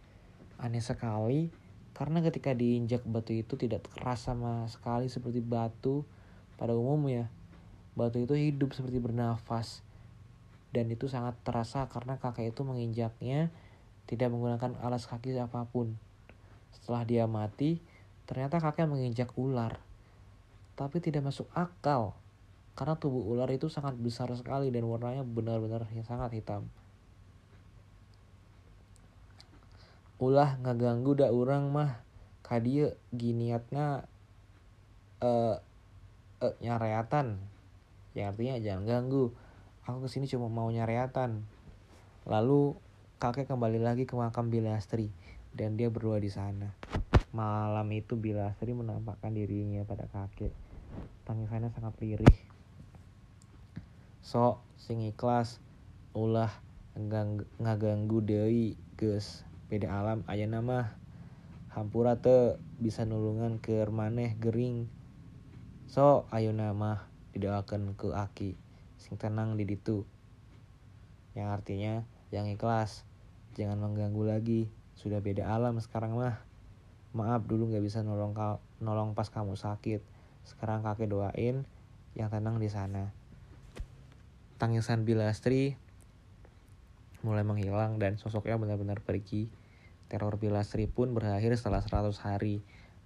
Aneh 0.57 0.81
sekali, 0.81 1.53
karena 1.93 2.25
ketika 2.25 2.57
diinjak 2.57 3.05
batu 3.05 3.38
itu 3.38 3.53
tidak 3.53 3.86
keras 3.93 4.25
sama 4.25 4.65
sekali 4.65 5.13
seperti 5.13 5.45
batu 5.45 6.01
pada 6.57 6.73
umumnya. 6.73 7.29
Batu 7.93 8.23
itu 8.23 8.34
hidup 8.38 8.71
seperti 8.71 8.97
bernafas 9.04 9.84
dan 10.71 10.88
itu 10.88 11.12
sangat 11.12 11.36
terasa 11.43 11.88
karena 11.91 12.15
kakek 12.15 12.56
itu 12.56 12.63
menginjaknya 12.63 13.51
tidak 14.08 14.32
menggunakan 14.32 14.80
alas 14.80 15.08
kaki 15.08 15.36
apa 15.36 15.67
pun. 15.67 15.95
Setelah 16.71 17.04
dia 17.04 17.25
mati, 17.27 17.84
ternyata 18.27 18.63
kakek 18.63 18.88
menginjak 18.88 19.32
ular. 19.36 19.80
Tapi 20.80 21.04
tidak 21.04 21.27
masuk 21.27 21.51
akal. 21.51 22.15
karena 22.71 22.95
tubuh 22.95 23.36
ular 23.36 23.51
itu 23.51 23.67
sangat 23.67 23.99
besar 23.99 24.32
sekali 24.32 24.71
dan 24.71 24.88
warnanya 24.88 25.27
benar-benar 25.27 25.84
sangat 26.08 26.32
hitam 26.39 26.71
ulah 30.21 30.54
ngaganggu 30.62 31.17
dak 31.17 31.34
orang 31.34 31.73
mah 31.73 32.06
kadia 32.45 32.93
giniatnya 33.10 34.06
eh 35.17 35.25
uh, 35.25 35.58
uh, 36.45 36.54
nyareatan 36.62 37.41
yang 38.17 38.36
artinya 38.36 38.60
jangan 38.60 38.84
ganggu. 38.84 39.32
Aku 39.88 40.06
ke 40.06 40.10
sini 40.12 40.30
cuma 40.30 40.52
mau 40.52 40.69
nyareatan 40.69 41.41
lalu 42.30 42.78
kakek 43.17 43.50
kembali 43.50 43.82
lagi 43.82 44.04
ke 44.06 44.13
makam 44.13 44.54
Bilastri. 44.54 45.10
Dan 45.52 45.76
dia 45.76 45.91
berdua 45.91 46.15
di 46.15 46.32
sana. 46.32 46.71
Malam 47.36 47.88
itu 47.91 48.15
Bilastri 48.15 48.71
menampakkan 48.71 49.36
dirinya 49.36 49.84
pada 49.84 50.08
kakek. 50.08 50.56
Tangisannya 51.28 51.71
sangat 51.76 51.95
lirih. 52.00 52.38
Sok 54.24 54.63
sing 54.80 55.04
ikhlas. 55.04 55.60
Ulah 56.15 56.52
ngaganggu 57.60 58.24
deui 58.24 58.80
geus. 58.95 59.43
Beda 59.67 59.91
alam 59.91 60.24
aja 60.28 60.47
nama 60.47 60.95
hampura 61.71 62.19
te 62.19 62.60
bisa 62.80 63.08
nulungan 63.08 63.60
ke 63.60 63.88
maneh 63.88 64.36
gering. 64.39 64.91
So 65.88 66.28
ayo 66.32 66.52
nama 66.56 67.11
didoakan 67.34 67.96
ke 67.96 68.12
aki 68.12 68.52
sing 69.02 69.17
tenang 69.17 69.58
di 69.58 69.65
ditu. 69.65 70.06
Yang 71.34 71.48
artinya 71.50 71.94
yang 72.30 72.46
ikhlas. 72.46 73.04
Jangan 73.58 73.82
mengganggu 73.82 74.24
lagi. 74.30 74.62
Sudah 74.94 75.20
beda 75.20 75.50
alam 75.50 75.82
sekarang 75.82 76.13
mah. 76.13 76.38
Maaf 77.12 77.44
dulu 77.50 77.74
nggak 77.74 77.84
bisa 77.84 78.06
nolong 78.06 78.38
kau 78.38 78.62
nolong 78.80 79.17
pas 79.17 79.28
kamu 79.28 79.58
sakit. 79.58 80.06
Sekarang 80.46 80.86
kakek 80.86 81.10
doain 81.10 81.65
yang 82.13 82.30
tenang 82.30 82.62
di 82.62 82.70
sana. 82.70 83.12
Tangisan 84.62 85.04
Bilastri 85.04 85.76
mulai 87.26 87.41
menghilang 87.41 87.98
dan 87.98 88.22
sosoknya 88.22 88.56
benar-benar 88.62 89.02
pergi. 89.02 89.50
Teror 90.08 90.38
Pilastri 90.38 90.86
pun 90.86 91.17
berakhir 91.17 91.58
setelah 91.58 91.82
100 91.82 92.15
hari. 92.22 92.62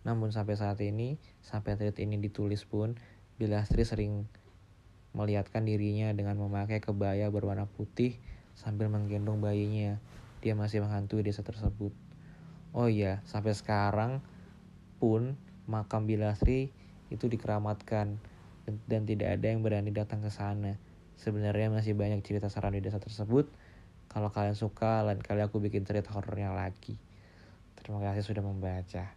Namun 0.06 0.30
sampai 0.30 0.54
saat 0.54 0.78
ini, 0.86 1.18
sampai 1.42 1.78
tweet 1.82 1.98
ini 1.98 2.22
ditulis 2.22 2.62
pun, 2.62 2.94
Bilastri 3.36 3.84
sering 3.84 4.26
melihatkan 5.16 5.64
dirinya 5.68 6.12
dengan 6.12 6.40
memakai 6.40 6.84
kebaya 6.84 7.28
berwarna 7.32 7.68
putih 7.68 8.16
sambil 8.56 8.88
menggendong 8.88 9.44
bayinya. 9.44 10.00
Dia 10.40 10.56
masih 10.56 10.84
menghantui 10.84 11.24
desa 11.24 11.44
tersebut. 11.44 11.92
Oh 12.76 12.88
iya, 12.92 13.24
sampai 13.28 13.56
sekarang 13.56 14.20
pun 15.00 15.36
makam 15.68 16.08
Bilastri 16.08 16.72
itu 17.12 17.28
dikeramatkan 17.28 18.20
dan 18.90 19.02
tidak 19.06 19.40
ada 19.40 19.46
yang 19.52 19.64
berani 19.64 19.92
datang 19.92 20.24
ke 20.24 20.32
sana. 20.32 20.76
Sebenarnya 21.16 21.72
masih 21.72 21.96
banyak 21.96 22.20
cerita 22.24 22.52
seram 22.52 22.76
di 22.76 22.84
desa 22.84 23.00
tersebut, 23.00 23.48
kalau 24.12 24.32
kalian 24.32 24.56
suka, 24.56 25.04
lain 25.04 25.24
kali 25.24 25.44
aku 25.44 25.60
bikin 25.64 25.88
cerita 25.88 26.12
horornya 26.12 26.52
lagi. 26.52 26.96
Terima 27.80 28.00
kasih 28.04 28.24
sudah 28.24 28.44
membaca. 28.44 29.12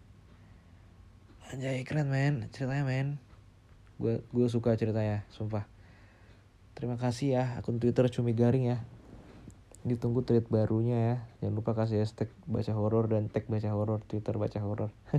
Anjay 1.48 1.82
keren 1.82 2.12
men, 2.12 2.50
ceritanya 2.52 2.84
men. 2.84 3.27
Gue 3.98 4.22
gue 4.30 4.46
suka 4.46 4.78
ceritanya, 4.78 5.26
sumpah. 5.34 5.66
Terima 6.78 6.94
kasih 6.94 7.34
ya 7.34 7.58
akun 7.58 7.82
Twitter 7.82 8.06
Cumi 8.06 8.30
Garing 8.38 8.70
ya. 8.70 8.78
Ditunggu 9.82 10.22
tweet 10.22 10.46
barunya 10.46 10.98
ya. 10.98 11.16
Jangan 11.42 11.54
lupa 11.58 11.74
kasih 11.74 12.06
hashtag 12.06 12.30
baca 12.46 12.70
horor 12.70 13.10
dan 13.10 13.26
tag 13.26 13.50
baca 13.50 13.66
horor 13.74 13.98
Twitter 14.06 14.38
baca 14.38 14.62
horor. 14.62 14.94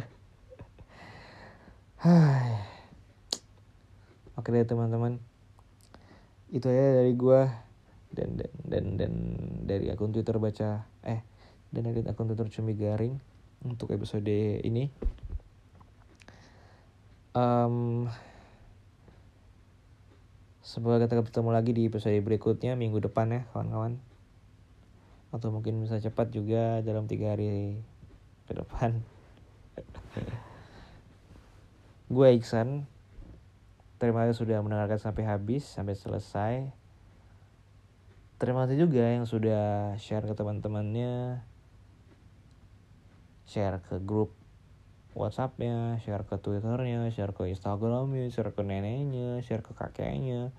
Oke 4.39 4.55
deh 4.55 4.63
teman-teman. 4.63 5.19
Itu 6.47 6.71
ya 6.71 7.03
dari 7.03 7.11
gue 7.11 7.51
dan 8.15 8.39
dan 8.39 8.49
dan 8.63 8.85
dan 8.95 9.13
dari 9.67 9.91
akun 9.91 10.15
Twitter 10.15 10.39
baca 10.39 10.87
eh 11.03 11.21
dan 11.75 11.81
dari 11.91 12.07
akun 12.07 12.31
Twitter 12.31 12.47
Cumi 12.47 12.73
Garing 12.79 13.19
untuk 13.67 13.91
episode 13.91 14.31
ini. 14.63 14.87
Um, 17.35 18.07
semoga 20.69 21.01
kita 21.01 21.25
ketemu 21.25 21.49
lagi 21.49 21.73
di 21.73 21.89
episode 21.89 22.13
berikutnya 22.21 22.77
minggu 22.77 23.01
depan 23.01 23.33
ya 23.33 23.41
kawan-kawan. 23.49 23.97
Atau 25.33 25.49
mungkin 25.49 25.81
bisa 25.81 25.97
cepat 25.97 26.29
juga 26.29 26.85
dalam 26.85 27.09
tiga 27.09 27.33
hari 27.33 27.81
ke 28.45 28.53
depan. 28.53 29.01
Gue 32.13 32.37
Iksan. 32.37 32.85
Terima 33.97 34.29
kasih 34.29 34.45
sudah 34.45 34.61
mendengarkan 34.61 35.01
sampai 35.01 35.25
habis, 35.25 35.65
sampai 35.65 35.97
selesai 35.97 36.69
terima 38.39 38.63
kasih 38.63 38.87
juga 38.87 39.03
yang 39.03 39.27
sudah 39.27 39.99
share 39.99 40.23
ke 40.23 40.31
teman-temannya 40.31 41.43
share 43.43 43.83
ke 43.83 43.99
grup 43.99 44.31
WhatsAppnya, 45.17 45.97
share 46.05 46.25
ke 46.25 46.37
Twitternya, 46.37 47.09
share 47.09 47.33
ke 47.33 47.49
Instagramnya, 47.49 48.29
share 48.29 48.53
ke 48.53 48.61
neneknya, 48.61 49.41
share 49.41 49.65
ke 49.65 49.73
kakeknya, 49.73 50.53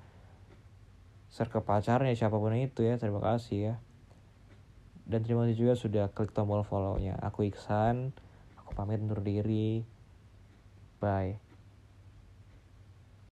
share 1.30 1.50
ke 1.50 1.62
pacarnya 1.62 2.14
siapa 2.18 2.34
pun 2.34 2.54
itu 2.58 2.82
ya. 2.82 2.98
Terima 2.98 3.22
kasih 3.22 3.58
ya. 3.58 3.74
Dan 5.06 5.26
terima 5.26 5.46
kasih 5.46 5.58
juga 5.58 5.74
sudah 5.74 6.04
klik 6.14 6.30
tombol 6.30 6.62
follow-nya. 6.62 7.18
Aku 7.18 7.42
Iksan, 7.46 8.14
aku 8.58 8.70
pamit 8.78 9.02
undur 9.02 9.22
diri. 9.22 9.82
Bye. 11.02 11.49